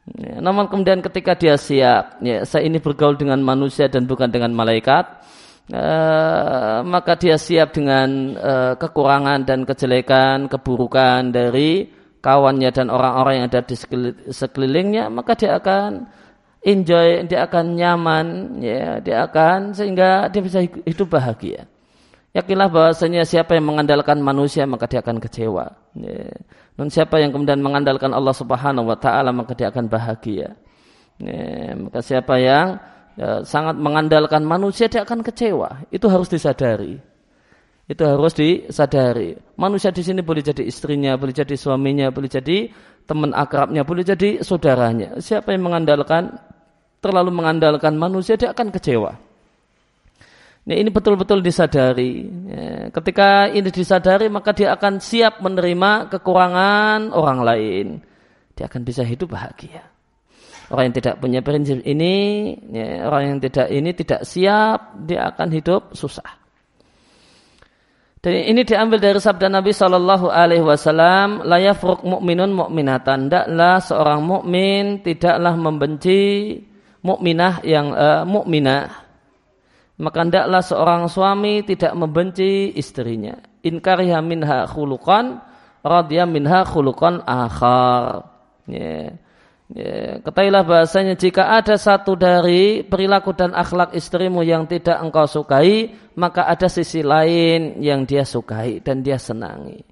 Ya, 0.02 0.42
namun 0.42 0.66
kemudian 0.66 0.98
ketika 0.98 1.38
dia 1.38 1.54
siap, 1.54 2.18
ya, 2.18 2.42
saya 2.42 2.66
ini 2.66 2.82
bergaul 2.82 3.14
dengan 3.14 3.38
manusia 3.38 3.86
dan 3.86 4.10
bukan 4.10 4.34
dengan 4.34 4.50
malaikat, 4.50 5.22
uh, 5.70 6.82
maka 6.82 7.14
dia 7.14 7.38
siap 7.38 7.70
dengan 7.70 8.34
uh, 8.34 8.74
kekurangan 8.74 9.46
dan 9.46 9.62
kejelekan, 9.62 10.50
keburukan 10.50 11.30
dari 11.30 11.86
kawannya 12.18 12.74
dan 12.74 12.90
orang-orang 12.90 13.34
yang 13.42 13.46
ada 13.46 13.62
di 13.62 13.78
sekelilingnya, 14.34 15.06
maka 15.06 15.38
dia 15.38 15.54
akan 15.62 16.10
enjoy, 16.66 17.22
dia 17.30 17.46
akan 17.46 17.78
nyaman, 17.78 18.26
ya, 18.58 18.98
dia 18.98 19.22
akan 19.22 19.70
sehingga 19.70 20.26
dia 20.34 20.42
bisa 20.42 20.66
hidup 20.66 21.14
bahagia. 21.14 21.70
Yakinlah 22.32 22.72
bahwasanya 22.72 23.28
siapa 23.28 23.54
yang 23.54 23.68
mengandalkan 23.68 24.18
manusia 24.18 24.64
maka 24.64 24.88
dia 24.88 25.04
akan 25.04 25.20
kecewa. 25.20 25.78
Ya. 25.94 26.32
Dan 26.72 26.88
siapa 26.88 27.20
yang 27.20 27.30
kemudian 27.36 27.60
mengandalkan 27.60 28.16
Allah 28.16 28.32
Subhanahu 28.32 28.88
wa 28.88 28.96
taala 28.96 29.28
maka 29.30 29.52
dia 29.52 29.68
akan 29.68 29.86
bahagia. 29.92 30.56
Ya. 31.20 31.76
Maka 31.76 32.00
siapa 32.00 32.40
yang 32.40 32.80
ya, 33.20 33.44
sangat 33.44 33.76
mengandalkan 33.76 34.42
manusia 34.42 34.88
dia 34.88 35.04
akan 35.04 35.20
kecewa. 35.20 35.84
Itu 35.92 36.08
harus 36.08 36.32
disadari. 36.32 36.96
Itu 37.84 38.02
harus 38.08 38.32
disadari. 38.32 39.36
Manusia 39.60 39.92
di 39.92 40.00
sini 40.00 40.24
boleh 40.24 40.40
jadi 40.40 40.64
istrinya, 40.64 41.18
boleh 41.20 41.34
jadi 41.36 41.54
suaminya, 41.58 42.08
boleh 42.08 42.30
jadi 42.30 42.72
teman 43.04 43.36
akrabnya, 43.36 43.84
boleh 43.84 44.06
jadi 44.06 44.40
saudaranya. 44.40 45.20
Siapa 45.20 45.52
yang 45.52 45.68
mengandalkan 45.68 46.40
terlalu 47.02 47.34
mengandalkan 47.34 47.98
manusia 47.98 48.38
dia 48.38 48.54
akan 48.54 48.70
kecewa. 48.70 49.18
Ini, 50.62 50.74
ini 50.86 50.90
betul-betul 50.94 51.42
disadari. 51.42 52.22
Ya, 52.46 52.86
ketika 52.94 53.50
ini 53.50 53.66
disadari 53.74 54.30
maka 54.30 54.54
dia 54.54 54.70
akan 54.78 55.02
siap 55.02 55.42
menerima 55.42 56.06
kekurangan 56.06 57.10
orang 57.10 57.40
lain. 57.42 57.86
Dia 58.54 58.70
akan 58.70 58.82
bisa 58.86 59.02
hidup 59.02 59.34
bahagia. 59.34 59.82
Orang 60.70 60.88
yang 60.88 60.96
tidak 60.96 61.20
punya 61.20 61.42
prinsip 61.42 61.82
ini, 61.82 62.14
ya, 62.70 63.04
orang 63.10 63.22
yang 63.28 63.38
tidak 63.42 63.68
ini 63.68 63.90
tidak 63.92 64.22
siap, 64.24 64.96
dia 65.04 65.28
akan 65.28 65.48
hidup 65.52 65.92
susah. 65.92 66.40
Dan 68.22 68.38
ini 68.54 68.62
diambil 68.62 69.02
dari 69.02 69.18
sabda 69.18 69.50
Nabi 69.50 69.74
Shallallahu 69.74 70.30
Alaihi 70.30 70.62
Wasallam, 70.62 71.42
layafruk 71.42 72.06
mukminun 72.06 72.54
mukminatan. 72.54 73.26
Tidaklah 73.26 73.82
seorang 73.82 74.22
mukmin 74.22 75.02
tidaklah 75.02 75.58
membenci 75.58 76.54
mukminah 77.02 77.66
yang 77.66 77.90
uh, 77.90 78.22
mukminah 78.22 79.01
maka 80.02 80.26
hendaklah 80.26 80.58
seorang 80.66 81.06
suami 81.06 81.62
tidak 81.62 81.94
membenci 81.94 82.74
istrinya. 82.74 83.38
In 83.62 83.78
kariha 83.78 84.18
minha 84.18 84.66
khuluqan 84.66 85.38
radhiya 85.86 86.26
minha 86.26 86.66
khuluqan 86.66 87.22
akhar. 87.22 88.26
Ya. 88.66 89.14
Ya. 89.70 90.18
Ketahuilah 90.18 90.66
bahasanya 90.66 91.14
jika 91.14 91.54
ada 91.54 91.78
satu 91.78 92.18
dari 92.18 92.82
perilaku 92.82 93.30
dan 93.30 93.54
akhlak 93.54 93.94
istrimu 93.94 94.42
yang 94.42 94.66
tidak 94.66 94.98
engkau 94.98 95.30
sukai, 95.30 95.94
maka 96.18 96.50
ada 96.50 96.66
sisi 96.66 97.06
lain 97.06 97.78
yang 97.78 98.02
dia 98.02 98.26
sukai 98.26 98.82
dan 98.82 99.06
dia 99.06 99.22
senangi. 99.22 99.86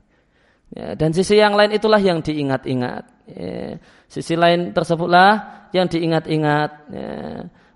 Ya, 0.71 0.95
dan 0.95 1.11
sisi 1.11 1.35
yang 1.35 1.59
lain 1.59 1.71
itulah 1.71 2.03
yang 2.03 2.19
diingat-ingat. 2.19 3.05
Ya. 3.31 3.79
Sisi 4.11 4.35
lain 4.35 4.75
tersebutlah 4.75 5.63
yang 5.71 5.87
diingat-ingat. 5.87 6.71
Ya. 6.91 7.15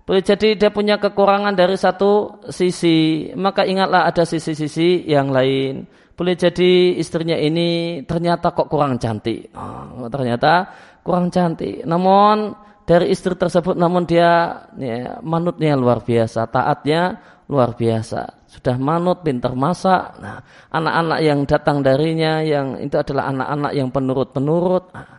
Boleh 0.05 0.21
jadi 0.21 0.53
dia 0.53 0.69
punya 0.69 1.01
kekurangan 1.01 1.57
dari 1.57 1.73
satu 1.73 2.37
sisi, 2.53 3.29
maka 3.33 3.65
ingatlah 3.65 4.05
ada 4.05 4.21
sisi-sisi 4.21 5.01
yang 5.09 5.33
lain. 5.33 5.89
Boleh 6.13 6.37
jadi 6.37 6.93
istrinya 6.95 7.33
ini 7.33 7.99
ternyata 8.05 8.53
kok 8.53 8.69
kurang 8.69 9.01
cantik. 9.01 9.49
Oh, 9.57 10.05
ternyata 10.07 10.69
kurang 11.01 11.33
cantik. 11.33 11.81
Namun 11.89 12.53
dari 12.85 13.09
istri 13.09 13.33
tersebut, 13.33 13.73
namun 13.73 14.05
dia 14.05 14.61
ya, 14.77 15.17
manutnya 15.25 15.73
luar 15.73 16.05
biasa, 16.05 16.53
taatnya 16.53 17.17
luar 17.49 17.73
biasa. 17.73 18.45
Sudah 18.45 18.77
manut, 18.77 19.25
pintar 19.25 19.57
masak. 19.57 20.21
Nah, 20.21 20.37
anak-anak 20.69 21.19
yang 21.25 21.39
datang 21.49 21.81
darinya, 21.81 22.45
yang 22.45 22.77
itu 22.77 22.93
adalah 22.93 23.33
anak-anak 23.33 23.71
yang 23.73 23.89
penurut-penurut. 23.89 24.93
Nah, 24.93 25.17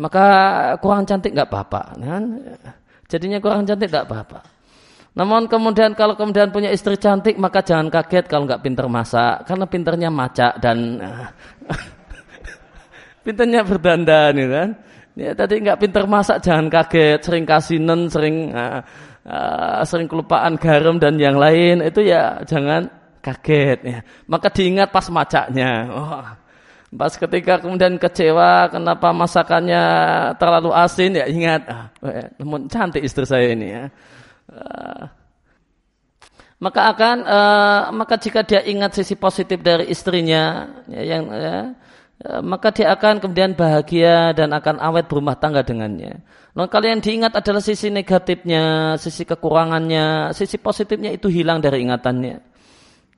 maka 0.00 0.26
kurang 0.80 1.04
cantik 1.04 1.36
nggak 1.36 1.52
apa-apa. 1.52 1.82
Kan? 2.00 2.24
Jadinya 3.08 3.38
kurang 3.40 3.68
cantik 3.68 3.92
tidak 3.92 4.08
apa-apa. 4.08 4.40
Namun 5.14 5.46
kemudian 5.46 5.94
kalau 5.94 6.18
kemudian 6.18 6.50
punya 6.50 6.74
istri 6.74 6.98
cantik 6.98 7.38
maka 7.38 7.62
jangan 7.62 7.86
kaget 7.86 8.26
kalau 8.26 8.50
nggak 8.50 8.66
pinter 8.66 8.90
masak 8.90 9.46
karena 9.46 9.64
pinternya 9.70 10.10
macak 10.10 10.58
dan 10.58 10.98
pinternya 13.24 13.62
berdandan 13.62 14.32
ya 14.34 14.46
kan. 14.50 14.68
Ya 15.14 15.30
tadi 15.30 15.62
nggak 15.62 15.78
pinter 15.78 16.04
masak 16.10 16.42
jangan 16.42 16.66
kaget, 16.66 17.22
sering 17.22 17.46
kasinen, 17.46 18.10
sering 18.10 18.50
uh, 18.50 18.82
uh, 19.22 19.86
sering 19.86 20.10
kelupaan 20.10 20.58
garam 20.58 20.98
dan 20.98 21.14
yang 21.22 21.38
lain 21.38 21.86
itu 21.86 22.02
ya 22.02 22.42
jangan 22.42 22.90
kaget 23.22 23.78
ya. 23.86 23.98
Maka 24.26 24.50
diingat 24.50 24.90
pas 24.90 25.06
macaknya. 25.14 25.86
Oh, 25.94 26.26
Pas 26.94 27.10
ketika 27.10 27.58
kemudian 27.58 27.98
kecewa 27.98 28.70
kenapa 28.70 29.10
masakannya 29.10 29.82
terlalu 30.38 30.70
asin 30.70 31.18
ya 31.18 31.26
ingat 31.26 31.66
ah, 31.66 31.90
cantik 32.70 33.02
istri 33.02 33.26
saya 33.26 33.50
ini 33.50 33.66
ya. 33.66 33.84
Uh, 34.44 35.02
maka 36.62 36.94
akan 36.94 37.16
uh, 37.26 37.82
maka 37.90 38.14
jika 38.20 38.46
dia 38.46 38.62
ingat 38.62 38.94
sisi 38.94 39.18
positif 39.18 39.58
dari 39.58 39.90
istrinya 39.90 40.70
ya, 40.86 41.02
yang 41.02 41.24
ya, 41.34 41.56
uh, 42.30 42.42
maka 42.46 42.70
dia 42.70 42.94
akan 42.94 43.18
kemudian 43.18 43.58
bahagia 43.58 44.30
dan 44.36 44.54
akan 44.54 44.78
awet 44.78 45.10
berumah 45.10 45.34
tangga 45.34 45.66
dengannya. 45.66 46.22
Nah, 46.54 46.70
kalian 46.70 47.02
diingat 47.02 47.34
adalah 47.34 47.58
sisi 47.58 47.90
negatifnya, 47.90 48.94
sisi 49.02 49.26
kekurangannya, 49.26 50.30
sisi 50.30 50.54
positifnya 50.62 51.10
itu 51.10 51.26
hilang 51.26 51.58
dari 51.58 51.82
ingatannya. 51.82 52.53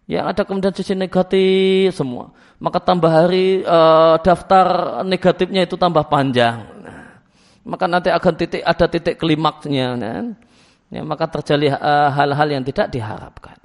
Yang 0.07 0.25
ada 0.31 0.42
kemudian 0.47 0.75
sisi 0.75 0.95
negatif 0.95 1.90
semua. 1.99 2.31
Maka 2.62 2.79
tambah 2.79 3.11
hari 3.11 3.66
uh, 3.66 4.23
daftar 4.23 5.03
negatifnya 5.03 5.66
itu 5.66 5.75
tambah 5.75 6.07
panjang. 6.07 6.62
maka 7.66 7.90
nanti 7.90 8.14
akan 8.14 8.35
titik 8.38 8.62
ada 8.62 8.87
titik 8.87 9.19
klimaksnya. 9.19 9.99
Kan? 9.99 10.27
Ya, 10.87 11.03
maka 11.03 11.27
terjadi 11.27 11.75
eh, 11.75 12.09
hal-hal 12.14 12.47
yang 12.47 12.62
tidak 12.62 12.95
diharapkan. 12.95 13.59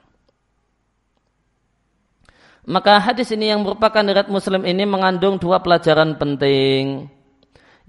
Maka 2.65 2.97
hadis 2.97 3.29
ini 3.33 3.53
yang 3.53 3.61
merupakan 3.61 4.01
riwayat 4.01 4.29
Muslim 4.29 4.65
ini 4.65 4.85
mengandung 4.85 5.37
dua 5.37 5.61
pelajaran 5.61 6.17
penting. 6.17 7.09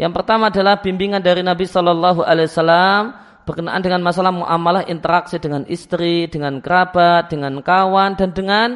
Yang 0.00 0.12
pertama 0.16 0.48
adalah 0.48 0.80
bimbingan 0.80 1.20
dari 1.20 1.44
Nabi 1.44 1.68
Shallallahu 1.68 2.24
Alaihi 2.24 2.48
Wasallam 2.48 3.02
berkenaan 3.42 3.82
dengan 3.82 4.02
masalah 4.02 4.30
muamalah 4.30 4.86
interaksi 4.86 5.38
dengan 5.38 5.66
istri, 5.66 6.30
dengan 6.30 6.62
kerabat, 6.62 7.30
dengan 7.30 7.58
kawan 7.62 8.14
dan 8.18 8.30
dengan 8.34 8.68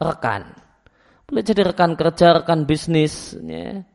rekan. 0.00 0.52
Boleh 1.28 1.42
jadi 1.46 1.62
rekan 1.62 1.94
kerja, 1.94 2.42
rekan 2.42 2.66
bisnis. 2.66 3.38
Ya. 3.38 3.86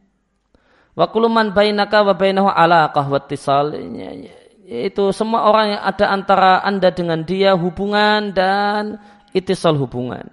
Wa 0.96 1.12
kuluman 1.12 1.52
bainaka 1.52 2.02
wa 2.06 2.16
bainahu 2.16 2.48
alaqah 2.48 3.06
wattisal. 3.12 3.76
Ya, 3.76 4.12
ya. 4.16 4.36
Itu 4.66 5.14
semua 5.14 5.46
orang 5.46 5.78
yang 5.78 5.82
ada 5.86 6.06
antara 6.10 6.52
Anda 6.66 6.90
dengan 6.90 7.22
dia 7.22 7.54
hubungan 7.54 8.34
dan 8.34 8.98
itisal 9.36 9.78
hubungan. 9.78 10.26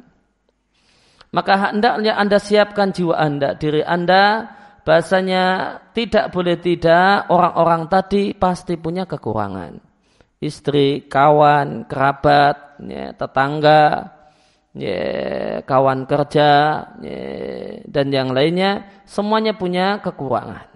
Maka 1.33 1.73
hendaknya 1.73 2.17
Anda 2.17 2.41
siapkan 2.41 2.93
jiwa 2.93 3.17
Anda, 3.17 3.57
diri 3.57 3.85
Anda 3.85 4.53
bahasanya 4.83 5.79
tidak 5.95 6.31
boleh 6.35 6.59
tidak 6.59 7.31
orang-orang 7.31 7.87
tadi 7.87 8.35
pasti 8.35 8.75
punya 8.79 9.07
kekurangan. 9.07 9.79
Istri, 10.43 11.07
kawan, 11.07 11.87
kerabat, 11.87 12.83
ya, 12.83 13.15
tetangga, 13.15 14.11
ya, 14.75 15.01
kawan 15.63 16.03
kerja, 16.11 16.51
ya, 16.99 17.23
dan 17.87 18.07
yang 18.11 18.35
lainnya, 18.35 19.03
semuanya 19.07 19.55
punya 19.55 20.03
kekurangan. 20.03 20.67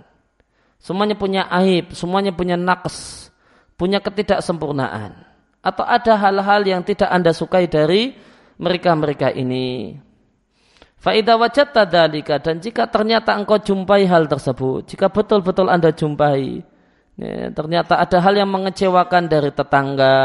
Semuanya 0.78 1.18
punya 1.18 1.50
aib, 1.50 1.90
semuanya 1.98 2.30
punya 2.30 2.54
naqs, 2.54 3.26
punya 3.74 3.98
ketidaksempurnaan. 3.98 5.18
Atau 5.66 5.82
ada 5.82 6.14
hal-hal 6.14 6.62
yang 6.62 6.86
tidak 6.86 7.10
Anda 7.10 7.34
sukai 7.34 7.66
dari 7.66 8.14
mereka-mereka 8.54 9.34
ini. 9.34 9.98
Faidah 10.96 11.36
wajat 11.38 11.76
tadalika 11.76 12.40
dan 12.40 12.58
jika 12.58 12.88
ternyata 12.88 13.36
engkau 13.36 13.60
jumpai 13.60 14.08
hal 14.08 14.26
tersebut, 14.26 14.88
jika 14.88 15.12
betul-betul 15.12 15.68
anda 15.68 15.92
jumpai, 15.92 16.64
ya, 17.20 17.52
ternyata 17.52 18.00
ada 18.00 18.18
hal 18.18 18.34
yang 18.34 18.50
mengecewakan 18.50 19.28
dari 19.28 19.52
tetangga, 19.52 20.18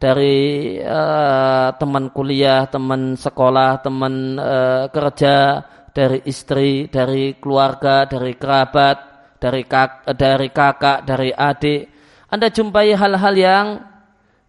dari 0.00 0.78
uh, 0.80 1.74
teman 1.76 2.08
kuliah, 2.14 2.64
teman 2.70 3.18
sekolah, 3.18 3.82
teman 3.82 4.38
uh, 4.38 4.86
kerja, 4.88 5.66
dari 5.90 6.22
istri, 6.24 6.86
dari 6.86 7.36
keluarga, 7.36 8.06
dari 8.06 8.38
kerabat, 8.38 8.98
dari 9.42 9.66
kak, 9.66 10.06
dari 10.14 10.48
kakak, 10.54 11.02
dari 11.02 11.34
adik, 11.34 11.82
anda 12.30 12.46
jumpai 12.46 12.94
hal-hal 12.94 13.34
yang 13.34 13.66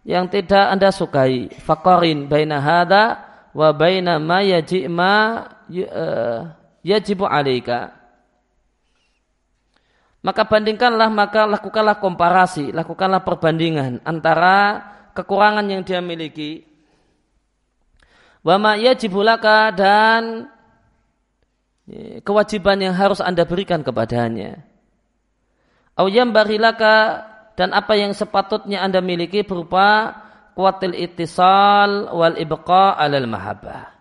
yang 0.06 0.30
tidak 0.30 0.70
anda 0.70 0.94
sukai. 0.94 1.50
Fakorin 1.50 2.30
baina 2.30 2.62
hada 2.62 3.31
wa 3.52 3.68
baina 3.72 4.16
ma 4.16 4.40
yaji 4.40 4.88
ma 4.88 5.44
eh, 5.68 6.40
yajibu 6.84 7.28
alaika. 7.28 7.96
Maka 10.22 10.46
bandingkanlah 10.46 11.10
maka 11.10 11.50
lakukanlah 11.50 11.98
komparasi 11.98 12.70
lakukanlah 12.70 13.26
perbandingan 13.26 13.98
antara 14.06 14.80
kekurangan 15.12 15.66
yang 15.66 15.82
dia 15.82 15.98
miliki. 15.98 16.62
Wa 18.42 18.58
ma 18.58 18.74
yajibu 18.78 19.22
laka 19.22 19.70
dan 19.74 20.50
ya, 21.86 22.22
kewajiban 22.22 22.78
yang 22.78 22.94
harus 22.94 23.22
Anda 23.22 23.46
berikan 23.46 23.82
kepadanya. 23.82 24.62
Au 25.92 26.08
barilaka 26.08 27.28
dan 27.52 27.76
apa 27.76 27.92
yang 27.98 28.16
sepatutnya 28.16 28.80
Anda 28.80 29.04
miliki 29.04 29.44
berupa 29.44 30.16
kuatil 30.52 30.96
itisal 30.96 32.12
wal 32.12 32.36
ibqa 32.36 32.96
alal 32.96 33.28
mahabbah. 33.28 33.92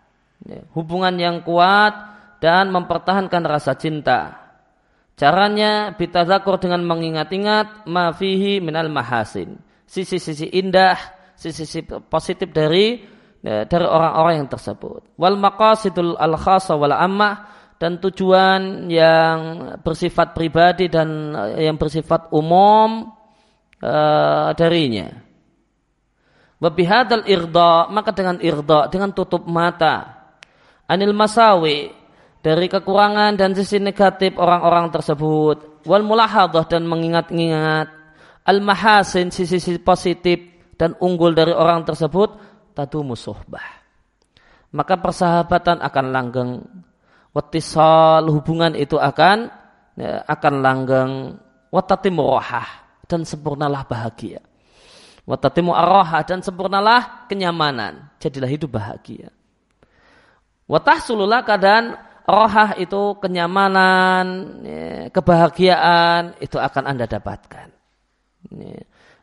Ya, 0.41 0.65
hubungan 0.73 1.15
yang 1.21 1.45
kuat 1.45 1.93
dan 2.41 2.73
mempertahankan 2.73 3.45
rasa 3.45 3.77
cinta. 3.77 4.41
Caranya 5.13 5.93
bitazakur 5.93 6.57
dengan 6.57 6.81
mengingat-ingat 6.81 7.85
ma 7.85 8.09
fihi 8.09 8.57
minal 8.57 8.89
mahasin. 8.89 9.61
Sisi-sisi 9.85 10.49
indah, 10.49 10.97
sisi-sisi 11.37 11.85
positif 12.09 12.49
dari 12.49 13.05
ya, 13.45 13.69
dari 13.69 13.85
orang-orang 13.85 14.41
yang 14.41 14.49
tersebut. 14.49 15.13
Wal 15.21 15.37
maqasidul 15.37 16.17
al 16.17 16.33
khasa 16.41 16.73
wal 16.73 16.97
ammah 16.97 17.53
dan 17.77 18.01
tujuan 18.01 18.89
yang 18.89 19.37
bersifat 19.85 20.33
pribadi 20.33 20.89
dan 20.89 21.37
yang 21.53 21.77
bersifat 21.77 22.33
umum 22.33 23.13
uh, 23.81 24.49
darinya. 24.57 25.20
Wabihadal 26.61 27.25
irda, 27.25 27.89
maka 27.89 28.13
dengan 28.13 28.37
irda, 28.37 28.85
dengan 28.93 29.09
tutup 29.09 29.49
mata. 29.49 30.29
Anil 30.85 31.09
masawi, 31.09 31.89
dari 32.41 32.69
kekurangan 32.69 33.33
dan 33.33 33.57
sisi 33.57 33.81
negatif 33.81 34.37
orang-orang 34.37 34.93
tersebut. 34.93 35.81
Wal 35.89 36.05
mulahadah 36.05 36.69
dan 36.69 36.85
mengingat-ingat. 36.85 37.89
Al 38.45 38.61
mahasin, 38.61 39.33
sisi-sisi 39.33 39.81
positif 39.81 40.37
dan 40.77 40.93
unggul 41.01 41.33
dari 41.33 41.49
orang 41.49 41.81
tersebut. 41.81 42.29
Tadu 42.77 43.01
musuhbah. 43.01 43.81
Maka 44.73 45.01
persahabatan 45.01 45.81
akan 45.81 46.05
langgeng. 46.13 46.51
Watisal, 47.33 48.29
hubungan 48.29 48.77
itu 48.77 49.01
akan 49.01 49.49
ya, 49.97 50.21
akan 50.29 50.53
langgeng. 50.61 51.11
Watatimurahah, 51.71 52.67
dan 53.07 53.23
sempurnalah 53.23 53.87
bahagia. 53.87 54.50
Watatimu 55.25 55.71
arroha 55.71 56.25
dan 56.25 56.41
sempurnalah 56.41 57.29
kenyamanan. 57.29 58.09
Jadilah 58.17 58.49
hidup 58.49 58.73
bahagia. 58.73 59.29
Watahsulullah 60.65 61.45
keadaan 61.45 61.99
rohah 62.25 62.79
itu 62.79 63.17
kenyamanan, 63.19 64.25
ya, 64.63 64.87
kebahagiaan 65.11 66.39
itu 66.39 66.57
akan 66.57 66.83
anda 66.87 67.05
dapatkan. 67.05 67.67
Ya. 68.49 68.81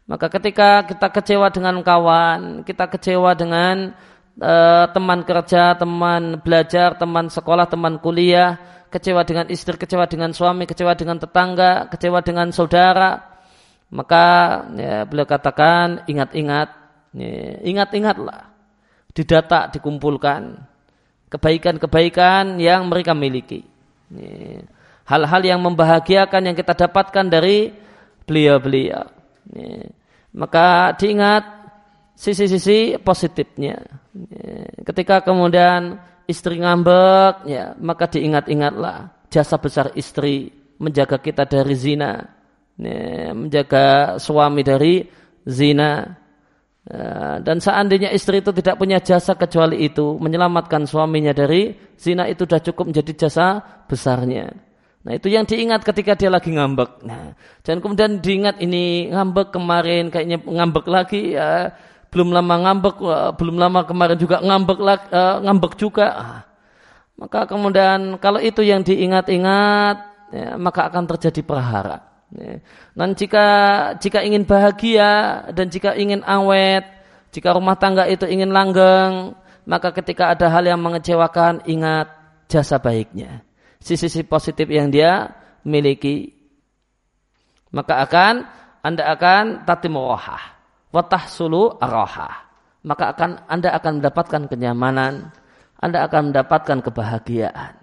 Maka 0.08 0.32
ketika 0.32 0.88
kita 0.88 1.08
kecewa 1.12 1.48
dengan 1.52 1.80
kawan, 1.84 2.64
kita 2.64 2.88
kecewa 2.88 3.36
dengan 3.36 3.92
eh, 4.40 4.86
teman 4.92 5.20
kerja, 5.24 5.76
teman 5.76 6.40
belajar, 6.40 6.96
teman 6.96 7.28
sekolah, 7.28 7.68
teman 7.68 8.00
kuliah, 8.00 8.56
kecewa 8.88 9.24
dengan 9.28 9.46
istri, 9.52 9.76
kecewa 9.76 10.08
dengan 10.08 10.32
suami, 10.32 10.64
kecewa 10.64 10.96
dengan 10.96 11.20
tetangga, 11.20 11.92
kecewa 11.92 12.24
dengan 12.24 12.48
saudara, 12.52 13.37
maka 13.88 14.24
ya, 14.76 15.08
beliau 15.08 15.24
katakan 15.24 16.04
ingat-ingat, 16.04 16.68
ya, 17.16 17.60
ingat-ingatlah, 17.64 18.52
didata, 19.16 19.72
dikumpulkan 19.72 20.60
kebaikan-kebaikan 21.32 22.60
yang 22.60 22.88
mereka 22.88 23.16
miliki. 23.16 23.64
Ya, 24.12 24.64
hal-hal 25.08 25.42
yang 25.44 25.60
membahagiakan 25.64 26.52
yang 26.52 26.56
kita 26.56 26.76
dapatkan 26.76 27.26
dari 27.32 27.72
beliau-beliau. 28.28 29.08
Ya, 29.56 29.88
maka 30.36 30.92
diingat 31.00 31.44
sisi-sisi 32.12 33.00
positifnya. 33.00 33.80
Ketika 34.84 35.24
kemudian 35.24 35.96
istri 36.28 36.60
ngambek, 36.60 37.48
ya, 37.48 37.72
maka 37.80 38.04
diingat-ingatlah 38.12 39.28
jasa 39.32 39.56
besar 39.56 39.96
istri 39.96 40.52
menjaga 40.76 41.16
kita 41.16 41.48
dari 41.48 41.72
zina, 41.72 42.37
menjaga 42.78 44.16
suami 44.22 44.62
dari 44.62 45.02
zina. 45.44 46.06
Ya, 46.88 47.36
dan 47.44 47.60
seandainya 47.60 48.08
istri 48.16 48.40
itu 48.40 48.48
tidak 48.56 48.80
punya 48.80 48.96
jasa 48.96 49.36
kecuali 49.36 49.84
itu, 49.84 50.16
menyelamatkan 50.16 50.88
suaminya 50.88 51.36
dari 51.36 51.76
zina 52.00 52.24
itu 52.24 52.48
sudah 52.48 52.64
cukup 52.64 52.88
menjadi 52.88 53.28
jasa 53.28 53.60
besarnya. 53.84 54.56
Nah 55.04 55.12
itu 55.12 55.28
yang 55.28 55.44
diingat 55.44 55.84
ketika 55.84 56.16
dia 56.16 56.32
lagi 56.32 56.48
ngambek. 56.48 57.04
Nah, 57.04 57.36
dan 57.60 57.84
kemudian 57.84 58.24
diingat 58.24 58.64
ini 58.64 59.12
ngambek 59.12 59.52
kemarin 59.52 60.08
kayaknya 60.08 60.40
ngambek 60.40 60.86
lagi 60.88 61.36
ya 61.36 61.76
belum 62.08 62.32
lama 62.32 62.54
ngambek, 62.64 62.96
belum 63.36 63.56
lama 63.60 63.80
kemarin 63.84 64.16
juga 64.16 64.40
ngambek, 64.40 64.78
uh, 64.80 65.36
ngambek 65.44 65.72
juga. 65.76 66.06
Ah. 66.16 66.40
Maka 67.20 67.44
kemudian 67.50 68.16
kalau 68.22 68.40
itu 68.40 68.64
yang 68.64 68.80
diingat-ingat, 68.80 69.96
ya, 70.32 70.56
maka 70.56 70.88
akan 70.88 71.04
terjadi 71.04 71.44
perhara. 71.44 72.07
Ya. 72.34 72.60
Dan 72.92 73.16
jika 73.16 73.46
jika 73.96 74.20
ingin 74.20 74.44
bahagia 74.44 75.44
dan 75.56 75.72
jika 75.72 75.96
ingin 75.96 76.20
awet, 76.28 76.84
jika 77.32 77.56
rumah 77.56 77.76
tangga 77.80 78.04
itu 78.04 78.28
ingin 78.28 78.52
langgeng, 78.52 79.32
maka 79.64 79.92
ketika 79.96 80.36
ada 80.36 80.52
hal 80.52 80.64
yang 80.68 80.80
mengecewakan, 80.80 81.64
ingat 81.64 82.12
jasa 82.48 82.76
baiknya, 82.76 83.44
sisi-sisi 83.80 84.24
positif 84.28 84.68
yang 84.68 84.92
dia 84.92 85.32
miliki, 85.64 86.36
maka 87.72 88.04
akan 88.04 88.34
anda 88.84 89.08
akan 89.08 89.64
tatimurohah 89.64 90.42
watah 90.92 91.24
sulu 91.28 91.76
aroha 91.80 92.48
maka 92.86 93.12
akan 93.12 93.30
anda 93.50 93.74
akan 93.74 94.00
mendapatkan 94.00 94.42
kenyamanan. 94.46 95.34
Anda 95.78 96.10
akan 96.10 96.34
mendapatkan 96.34 96.78
kebahagiaan. 96.82 97.74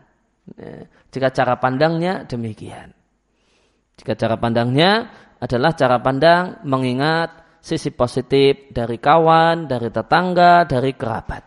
Ya, 0.60 0.84
jika 1.16 1.32
cara 1.32 1.56
pandangnya 1.56 2.28
demikian 2.28 2.95
jika 3.96 4.14
cara 4.16 4.36
pandangnya 4.36 5.10
adalah 5.40 5.72
cara 5.76 6.00
pandang 6.00 6.64
mengingat 6.68 7.60
sisi 7.64 7.90
positif 7.90 8.70
dari 8.70 9.02
kawan, 9.02 9.66
dari 9.66 9.90
tetangga, 9.90 10.70
dari 10.70 10.94
kerabat. 10.94 11.44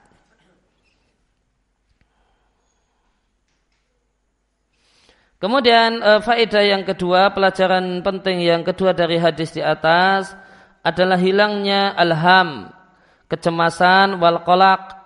Kemudian 5.38 6.02
eh, 6.02 6.18
faedah 6.18 6.64
yang 6.66 6.82
kedua, 6.82 7.30
pelajaran 7.30 8.02
penting 8.02 8.42
yang 8.42 8.66
kedua 8.66 8.90
dari 8.90 9.22
hadis 9.22 9.54
di 9.54 9.62
atas 9.62 10.34
adalah 10.82 11.14
hilangnya 11.14 11.94
alham, 11.94 12.74
kecemasan 13.30 14.18
wal 14.18 14.42
kolak. 14.42 14.98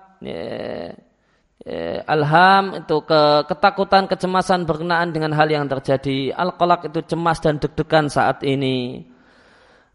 Ya, 1.62 2.02
alham 2.10 2.82
itu 2.82 3.06
ke, 3.06 3.46
ketakutan, 3.46 4.10
kecemasan 4.10 4.66
berkenaan 4.66 5.14
dengan 5.14 5.30
hal 5.30 5.46
yang 5.46 5.70
terjadi. 5.70 6.34
Al 6.34 6.58
kolak 6.58 6.90
itu 6.90 7.06
cemas 7.06 7.38
dan 7.38 7.62
deg-degan 7.62 8.10
saat 8.10 8.42
ini. 8.42 9.06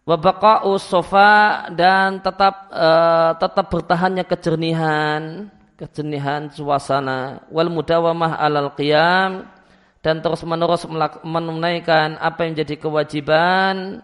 Wabaka'u 0.07 0.80
sofa 0.80 1.68
dan 1.76 2.24
tetap 2.24 2.72
uh, 2.72 3.36
tetap 3.36 3.68
bertahannya 3.68 4.24
kejernihan, 4.24 5.51
kejernihan 5.76 6.47
suasana. 6.47 7.43
Wal 7.51 7.68
mudawamah 7.68 8.39
alal 8.39 8.72
qiyam 8.80 9.43
dan 9.99 10.24
terus 10.24 10.47
menerus 10.47 10.88
menunaikan 11.28 12.15
apa 12.24 12.47
yang 12.47 12.55
menjadi 12.55 12.80
kewajiban 12.80 13.99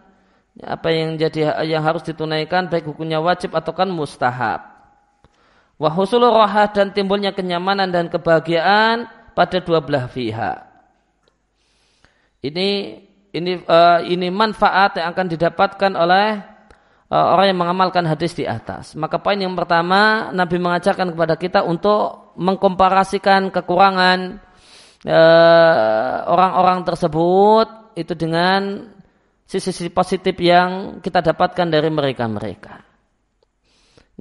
apa 0.59 0.91
yang 0.91 1.15
jadi 1.15 1.63
yang 1.63 1.81
harus 1.81 2.03
ditunaikan 2.03 2.67
baik 2.67 2.85
hukumnya 2.85 3.23
wajib 3.23 3.55
atau 3.55 3.71
kan 3.71 3.87
mustahab. 3.87 4.72
Wahusulu 5.81 6.29
rohah 6.29 6.69
dan 6.69 6.93
timbulnya 6.93 7.33
kenyamanan 7.33 7.89
dan 7.89 8.07
kebahagiaan 8.07 9.09
pada 9.33 9.57
dua 9.59 9.81
belah 9.81 10.05
pihak. 10.05 10.69
Ini 12.45 12.69
ini 13.33 13.51
uh, 13.65 13.99
ini 14.05 14.29
manfaat 14.29 15.01
yang 15.01 15.09
akan 15.15 15.25
didapatkan 15.33 15.91
oleh 15.97 16.37
uh, 17.09 17.25
orang 17.33 17.49
yang 17.49 17.59
mengamalkan 17.59 18.05
hadis 18.05 18.37
di 18.37 18.45
atas. 18.45 18.93
Maka 18.93 19.17
poin 19.17 19.39
yang 19.39 19.57
pertama 19.57 20.29
Nabi 20.29 20.61
mengajarkan 20.61 21.17
kepada 21.17 21.35
kita 21.41 21.65
untuk 21.65 22.35
mengkomparasikan 22.37 23.49
kekurangan 23.49 24.37
uh, 25.09 26.15
orang-orang 26.29 26.85
tersebut 26.85 27.97
itu 27.97 28.13
dengan 28.13 28.89
sisi-sisi 29.49 29.89
positif 29.89 30.37
yang 30.37 31.01
kita 31.01 31.25
dapatkan 31.25 31.67
dari 31.69 31.89
mereka-mereka. 31.89 32.92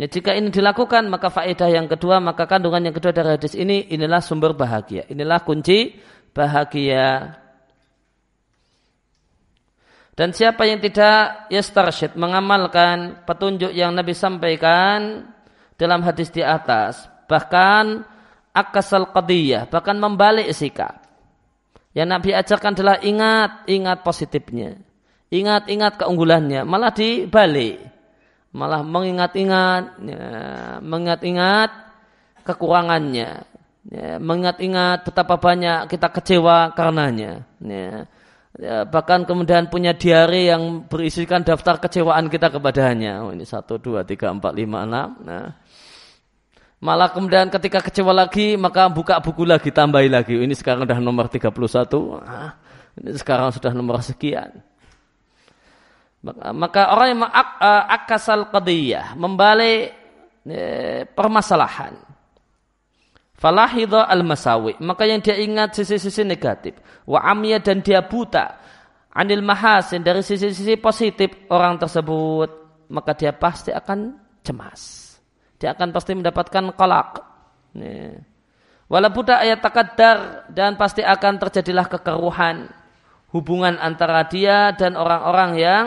Ya, 0.02 0.10
jika 0.10 0.34
ini 0.34 0.50
dilakukan 0.50 1.06
maka 1.06 1.30
faedah 1.30 1.70
yang 1.70 1.86
kedua 1.86 2.18
maka 2.18 2.50
kandungan 2.50 2.90
yang 2.90 2.94
kedua 2.96 3.14
dari 3.14 3.38
hadis 3.38 3.54
ini 3.54 3.86
inilah 3.86 4.18
sumber 4.18 4.50
bahagia. 4.50 5.06
Inilah 5.06 5.46
kunci 5.46 5.94
bahagia. 6.34 7.38
Dan 10.18 10.34
siapa 10.34 10.66
yang 10.66 10.82
tidak 10.82 11.46
yastarsyid 11.54 12.18
mengamalkan 12.18 13.22
petunjuk 13.22 13.70
yang 13.70 13.94
Nabi 13.94 14.10
sampaikan 14.12 15.30
dalam 15.78 16.02
hadis 16.02 16.34
di 16.34 16.42
atas, 16.42 17.06
bahkan 17.30 18.02
akasal 18.50 19.08
qadiyah, 19.14 19.70
bahkan 19.70 19.96
membalik 19.96 20.50
sikap. 20.50 20.98
Yang 21.94 22.08
Nabi 22.10 22.30
ajarkan 22.34 22.72
adalah 22.74 22.98
ingat, 23.00 23.70
ingat 23.70 24.02
positifnya 24.02 24.82
ingat-ingat 25.32 25.96
keunggulannya, 25.96 26.68
malah 26.68 26.92
dibalik. 26.92 27.80
Malah 28.52 28.84
mengingat-ingat, 28.84 29.82
ya, 30.04 30.28
mengingat-ingat 30.84 31.70
kekurangannya. 32.44 33.48
Ya, 33.88 34.10
mengingat-ingat 34.20 35.08
betapa 35.08 35.40
banyak 35.40 35.88
kita 35.88 36.08
kecewa 36.12 36.76
karenanya. 36.76 37.48
Ya. 37.58 38.06
Ya, 38.60 38.84
bahkan 38.84 39.24
kemudian 39.24 39.72
punya 39.72 39.96
diary 39.96 40.52
yang 40.52 40.84
berisikan 40.84 41.40
daftar 41.40 41.80
kecewaan 41.80 42.28
kita 42.28 42.52
kepadanya. 42.52 43.24
Oh, 43.24 43.32
ini 43.32 43.48
satu, 43.48 43.80
dua, 43.80 44.04
tiga, 44.04 44.28
empat, 44.28 44.52
lima, 44.52 44.84
enam. 44.84 45.16
Nah, 45.24 45.56
malah 46.82 47.14
kemudian 47.14 47.46
ketika 47.46 47.78
kecewa 47.78 48.10
lagi 48.10 48.58
maka 48.58 48.90
buka 48.90 49.22
buku 49.22 49.46
lagi 49.46 49.70
tambahi 49.70 50.10
lagi 50.10 50.34
ini 50.34 50.50
sekarang 50.50 50.82
sudah 50.82 50.98
nomor 50.98 51.30
31 51.30 51.54
nah, 52.26 52.58
ini 52.98 53.10
sekarang 53.14 53.54
sudah 53.54 53.70
nomor 53.70 54.02
sekian 54.02 54.50
maka 56.54 56.94
orang 56.94 57.18
yang 57.18 57.22
akasal 57.90 58.46
qadiyah 58.54 59.18
membalik 59.18 59.90
e, 60.46 60.60
permasalahan. 61.10 61.98
Falahidha 63.34 64.06
al 64.06 64.22
masawi 64.22 64.78
maka 64.78 65.02
yang 65.02 65.18
dia 65.18 65.34
ingat 65.34 65.74
sisi-sisi 65.74 66.22
negatif. 66.22 66.78
Wa 67.02 67.26
amya 67.26 67.58
dan 67.58 67.82
dia 67.82 68.06
buta. 68.06 68.62
Anil 69.12 69.42
mahasin 69.42 70.00
dari 70.06 70.22
sisi-sisi 70.22 70.78
positif 70.78 71.50
orang 71.50 71.76
tersebut 71.76 72.48
maka 72.94 73.18
dia 73.18 73.34
pasti 73.34 73.74
akan 73.74 74.14
cemas. 74.46 75.14
Dia 75.58 75.74
akan 75.74 75.90
pasti 75.90 76.14
mendapatkan 76.14 76.70
kolak 76.78 77.32
walau 78.92 79.10
buta 79.10 79.40
ayat 79.40 79.64
takadar 79.64 80.46
dan 80.52 80.76
pasti 80.76 81.02
akan 81.02 81.40
terjadilah 81.42 81.88
kekeruhan. 81.88 82.68
Hubungan 83.32 83.80
antara 83.80 84.28
dia 84.28 84.76
dan 84.76 84.92
orang-orang 84.92 85.50
yang 85.56 85.84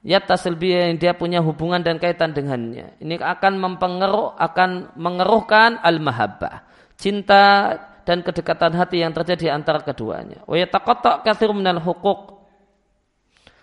ya 0.00 0.20
tasilbi 0.20 0.72
yang 0.72 0.96
dia 0.96 1.12
punya 1.12 1.44
hubungan 1.44 1.80
dan 1.80 2.00
kaitan 2.00 2.32
dengannya. 2.32 2.96
Ini 3.00 3.20
akan 3.20 3.52
mempengaruh 3.60 4.36
akan 4.36 4.96
mengeruhkan 4.96 5.80
al-mahabbah, 5.80 6.64
cinta 6.96 7.76
dan 8.04 8.24
kedekatan 8.24 8.74
hati 8.74 9.04
yang 9.04 9.12
terjadi 9.12 9.54
antara 9.54 9.84
keduanya. 9.84 10.42
Wa 10.48 10.56
yataqatta 10.56 11.22
katsir 11.24 11.52
minal 11.52 11.80
huquq. 11.80 12.40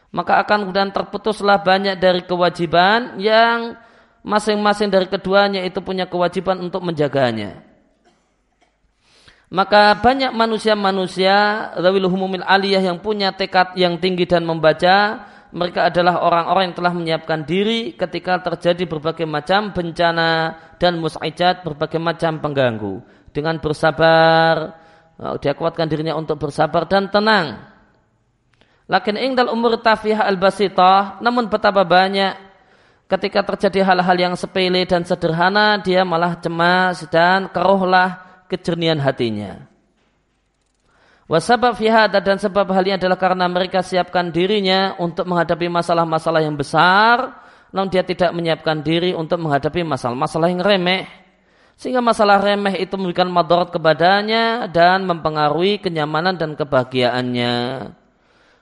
Maka 0.07 0.39
akan 0.39 0.71
kemudian 0.71 0.89
terputuslah 0.95 1.59
banyak 1.59 1.99
dari 1.99 2.23
kewajiban 2.23 3.19
yang 3.19 3.75
masing-masing 4.23 4.88
dari 4.88 5.05
keduanya 5.11 5.67
itu 5.67 5.83
punya 5.83 6.07
kewajiban 6.07 6.63
untuk 6.63 6.79
menjaganya. 6.79 7.59
Maka 9.47 9.95
banyak 10.03 10.35
manusia-manusia 10.35 11.71
Rawil 11.79 12.07
Humumil 12.11 12.43
Aliyah 12.43 12.83
yang 12.83 12.99
punya 12.99 13.31
tekad 13.31 13.79
yang 13.79 13.95
tinggi 13.95 14.27
dan 14.27 14.43
membaca 14.43 15.23
mereka 15.52 15.88
adalah 15.88 16.20
orang-orang 16.24 16.72
yang 16.72 16.76
telah 16.76 16.93
menyiapkan 16.93 17.39
diri 17.48 17.95
ketika 17.95 18.43
terjadi 18.43 18.84
berbagai 18.84 19.24
macam 19.24 19.72
bencana 19.72 20.60
dan 20.76 21.00
mus'ijat 21.00 21.64
berbagai 21.64 22.00
macam 22.00 22.43
pengganggu. 22.43 23.00
Dengan 23.32 23.62
bersabar 23.62 24.76
uh, 25.20 25.36
dia 25.39 25.56
kuatkan 25.56 25.88
dirinya 25.88 26.20
untuk 26.20 26.39
bersabar 26.41 26.84
dan 26.88 27.08
tenang. 27.08 27.64
Lakin 28.88 29.20
ingdal 29.20 29.52
umur 29.52 29.80
tafiyah 29.80 30.24
al-basitah 30.28 31.20
namun 31.20 31.52
betapa 31.52 31.84
banyak 31.84 32.48
ketika 33.12 33.43
terjadi 33.43 33.88
hal-hal 33.88 34.18
yang 34.20 34.36
sepele 34.36 34.84
dan 34.88 35.04
sederhana 35.04 35.80
dia 35.80 36.08
malah 36.08 36.39
cemas 36.39 37.04
dan 37.08 37.52
keruhlah 37.52 38.43
kejernihan 38.48 39.00
hatinya 39.00 39.66
Wasabab 41.28 41.75
fihada 41.75 42.23
dan 42.23 42.39
sebab 42.39 42.71
hal 42.71 42.88
ini 42.88 42.95
adalah 42.95 43.19
karena 43.19 43.51
mereka 43.51 43.84
siapkan 43.84 44.32
dirinya 44.32 44.95
untuk 44.95 45.28
menghadapi 45.28 45.67
masalah-masalah 45.67 46.39
yang 46.39 46.55
besar, 46.55 47.36
namun 47.75 47.91
dia 47.91 47.99
tidak 47.99 48.32
menyiapkan 48.32 48.80
diri 48.80 49.11
untuk 49.11 49.43
menghadapi 49.43 49.84
masalah-masalah 49.84 50.47
yang 50.47 50.63
remeh. 50.63 51.03
Sehingga 51.75 51.99
masalah 51.99 52.39
remeh 52.39 52.80
itu 52.80 52.95
memberikan 52.95 53.28
madarat 53.28 53.75
kepadanya 53.75 54.71
dan 54.71 55.03
mempengaruhi 55.03 55.84
kenyamanan 55.84 56.39
dan 56.39 56.55
kebahagiaannya. 56.55 57.55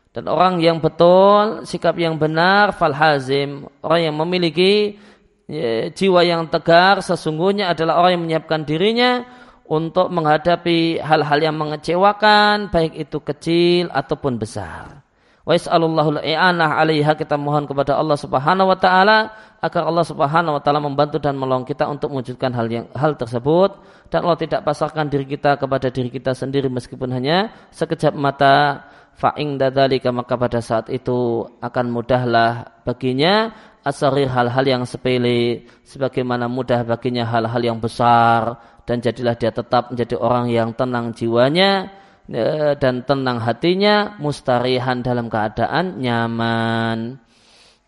Dan 0.09 0.24
orang 0.26 0.57
yang 0.57 0.82
betul, 0.82 1.70
sikap 1.70 1.93
yang 2.01 2.18
benar, 2.18 2.74
falhazim, 2.74 3.70
orang 3.86 4.09
yang 4.09 4.16
memiliki 4.18 4.97
ya, 5.45 5.93
jiwa 5.93 6.26
yang 6.26 6.49
tegar, 6.49 7.05
sesungguhnya 7.05 7.78
adalah 7.78 8.01
orang 8.01 8.18
yang 8.18 8.24
menyiapkan 8.26 8.66
dirinya 8.66 9.22
untuk 9.66 10.13
menghadapi 10.13 11.01
hal-hal 11.01 11.39
yang 11.41 11.57
mengecewakan 11.57 12.70
baik 12.70 12.93
itu 12.93 13.18
kecil 13.22 13.89
ataupun 13.89 14.38
besar. 14.38 15.05
Wa 15.45 15.53
i'anah 15.53 16.82
'alaiha 16.82 17.13
kita 17.13 17.38
mohon 17.38 17.70
kepada 17.70 17.93
Allah 17.93 18.18
Subhanahu 18.18 18.74
wa 18.74 18.78
taala 18.82 19.30
agar 19.61 19.86
Allah 19.86 20.01
Subhanahu 20.01 20.57
wa 20.57 20.61
taala 20.61 20.82
membantu 20.82 21.22
dan 21.22 21.38
menolong 21.38 21.70
kita 21.70 21.86
untuk 21.86 22.09
mewujudkan 22.09 22.49
hal 22.49 22.66
yang 22.66 22.89
hal 22.97 23.13
tersebut 23.13 23.78
dan 24.09 24.26
Allah 24.26 24.41
tidak 24.41 24.66
pasarkan 24.66 25.05
diri 25.05 25.30
kita 25.30 25.61
kepada 25.61 25.93
diri 25.93 26.09
kita 26.09 26.34
sendiri 26.34 26.66
meskipun 26.66 27.13
hanya 27.13 27.53
sekejap 27.70 28.18
mata 28.18 28.89
fa'ing 29.22 29.61
dadalika 29.61 30.09
maka 30.09 30.34
pada 30.34 30.66
saat 30.66 30.89
itu 30.89 31.45
akan 31.61 31.93
mudahlah 31.93 32.82
baginya 32.82 33.53
asarir 33.86 34.26
hal-hal 34.26 34.66
yang 34.66 34.84
sepele 34.84 35.70
sebagaimana 35.86 36.49
mudah 36.49 36.82
baginya 36.82 37.22
hal-hal 37.22 37.61
yang 37.61 37.78
besar 37.78 38.57
dan 38.86 39.02
jadilah 39.02 39.34
dia 39.34 39.50
tetap 39.50 39.92
menjadi 39.92 40.16
orang 40.22 40.54
yang 40.54 40.70
tenang 40.78 41.12
jiwanya 41.18 41.90
ya, 42.30 42.78
dan 42.78 43.02
tenang 43.02 43.42
hatinya 43.42 44.18
mustarihan 44.22 45.02
dalam 45.02 45.28
keadaan 45.28 46.00
nyaman. 46.00 47.20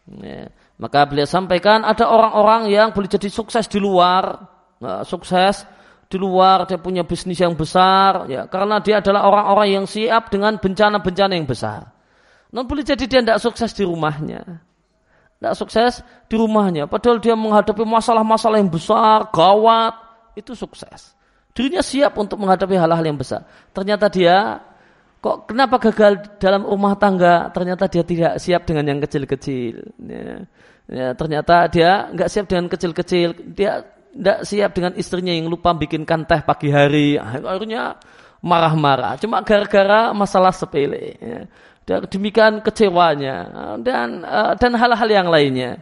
Ya. 0.07 0.47
maka 0.79 1.03
beliau 1.03 1.27
sampaikan 1.27 1.83
ada 1.83 2.07
orang-orang 2.07 2.71
yang 2.71 2.95
boleh 2.95 3.11
jadi 3.11 3.27
sukses 3.27 3.67
di 3.67 3.75
luar. 3.75 4.39
Nah, 4.79 5.03
sukses 5.03 5.67
di 6.07 6.15
luar 6.15 6.63
dia 6.63 6.79
punya 6.79 7.03
bisnis 7.03 7.43
yang 7.43 7.51
besar 7.59 8.31
ya 8.31 8.47
karena 8.47 8.79
dia 8.79 9.03
adalah 9.03 9.27
orang-orang 9.27 9.67
yang 9.81 9.85
siap 9.85 10.31
dengan 10.31 10.55
bencana-bencana 10.55 11.35
yang 11.35 11.43
besar. 11.43 11.91
Non 12.55 12.63
boleh 12.63 12.87
jadi 12.87 13.03
dia 13.03 13.19
tidak 13.19 13.43
sukses 13.43 13.75
di 13.75 13.83
rumahnya. 13.83 14.63
Tidak 15.37 15.53
sukses 15.53 15.99
di 16.31 16.39
rumahnya. 16.39 16.87
Padahal 16.87 17.19
dia 17.19 17.35
menghadapi 17.35 17.83
masalah-masalah 17.83 18.57
yang 18.57 18.71
besar 18.71 19.27
gawat 19.29 20.06
itu 20.37 20.53
sukses. 20.53 21.17
Dirinya 21.57 21.81
siap 21.81 22.13
untuk 22.21 22.37
menghadapi 22.37 22.77
hal-hal 22.77 23.01
yang 23.01 23.17
besar. 23.17 23.41
Ternyata 23.73 24.13
dia 24.13 24.61
kok 25.17 25.49
kenapa 25.49 25.81
gagal 25.81 26.37
dalam 26.37 26.61
rumah 26.61 26.93
tangga? 26.93 27.49
Ternyata 27.49 27.89
dia 27.89 28.05
tidak 28.05 28.33
siap 28.37 28.61
dengan 28.69 28.85
yang 28.85 28.99
kecil-kecil. 29.01 29.73
Ya, 30.05 30.45
ya, 30.85 31.07
ternyata 31.17 31.65
dia 31.73 32.13
nggak 32.13 32.29
siap 32.29 32.45
dengan 32.45 32.69
kecil-kecil. 32.69 33.57
Dia 33.57 33.81
tidak 34.13 34.39
siap 34.45 34.69
dengan 34.77 34.93
istrinya 35.01 35.33
yang 35.33 35.49
lupa 35.49 35.73
bikinkan 35.73 36.29
teh 36.29 36.45
pagi 36.45 36.69
hari. 36.69 37.17
Akhirnya 37.17 37.97
marah-marah. 38.45 39.17
Cuma 39.17 39.41
gara-gara 39.41 40.13
masalah 40.13 40.53
sepele. 40.53 41.17
Ya. 41.17 41.41
Demikian 41.87 42.61
kecewanya 42.61 43.47
dan 43.81 44.21
eh, 44.21 44.53
dan 44.61 44.71
hal-hal 44.77 45.09
yang 45.09 45.27
lainnya. 45.31 45.81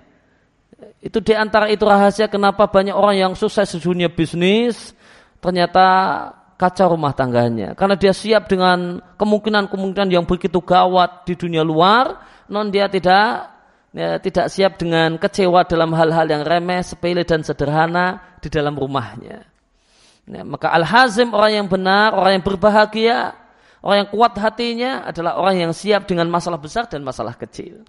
Itu 1.00 1.24
di 1.24 1.32
antara 1.32 1.72
itu 1.72 1.88
rahasia 1.88 2.28
kenapa 2.28 2.68
banyak 2.68 2.92
orang 2.92 3.16
yang 3.16 3.32
sukses 3.38 3.72
di 3.72 3.80
dunia 3.80 4.12
bisnis 4.12 4.92
ternyata 5.40 5.86
kacau 6.60 6.96
rumah 6.96 7.16
tangganya. 7.16 7.76
Karena 7.76 7.96
dia 7.96 8.12
siap 8.12 8.48
dengan 8.52 9.00
kemungkinan-kemungkinan 9.20 10.10
yang 10.12 10.26
begitu 10.28 10.60
gawat 10.64 11.28
di 11.28 11.36
dunia 11.36 11.64
luar, 11.64 12.20
non 12.52 12.72
dia 12.72 12.88
tidak 12.92 13.56
ya, 13.96 14.20
tidak 14.20 14.48
siap 14.52 14.76
dengan 14.80 15.16
kecewa 15.16 15.64
dalam 15.68 15.96
hal-hal 15.96 16.28
yang 16.28 16.44
remeh, 16.44 16.84
sepele 16.84 17.24
dan 17.24 17.44
sederhana 17.44 18.40
di 18.44 18.52
dalam 18.52 18.76
rumahnya. 18.76 19.48
Ya, 20.26 20.42
maka 20.42 20.74
al-hazim 20.74 21.32
orang 21.32 21.64
yang 21.64 21.68
benar, 21.70 22.18
orang 22.18 22.42
yang 22.42 22.46
berbahagia, 22.46 23.38
orang 23.86 23.98
yang 24.06 24.10
kuat 24.10 24.34
hatinya 24.42 25.06
adalah 25.06 25.38
orang 25.38 25.70
yang 25.70 25.72
siap 25.72 26.10
dengan 26.10 26.26
masalah 26.28 26.58
besar 26.58 26.90
dan 26.90 27.06
masalah 27.06 27.38
kecil. 27.38 27.86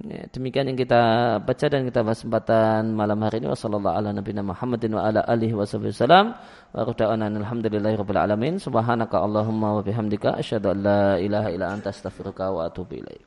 Ya, 0.00 0.24
demikian 0.32 0.72
yang 0.72 0.78
kita 0.80 1.00
baca 1.44 1.66
dan 1.68 1.84
kita 1.84 2.00
bahas 2.00 2.24
kesempatan 2.24 2.96
malam 2.96 3.20
hari 3.28 3.44
ini. 3.44 3.52
Wassalamualaikum 3.52 4.00
ala 4.00 4.10
nabiyina 4.16 4.40
Muhammadin 4.40 4.96
wa 4.96 5.04
ala 5.04 5.20
alihi 5.28 5.52
wa 5.52 5.68
sallam. 5.68 6.32
Wa 6.72 6.80
ruda'ana 6.88 7.28
alhamdulillahi 7.28 8.00
rabbil 8.00 8.20
alamin. 8.24 8.56
Subhanaka 8.56 9.20
Allahumma 9.20 9.76
wa 9.76 9.84
bihamdika. 9.84 10.40
Asyadu 10.40 10.72
an 10.72 10.78
la 10.80 11.04
ilaha 11.20 11.52
illa 11.52 11.76
anta 11.76 11.92
astaghfiruka 11.92 12.48
wa 12.48 12.72
atubu 12.72 13.04
ilaih. 13.04 13.22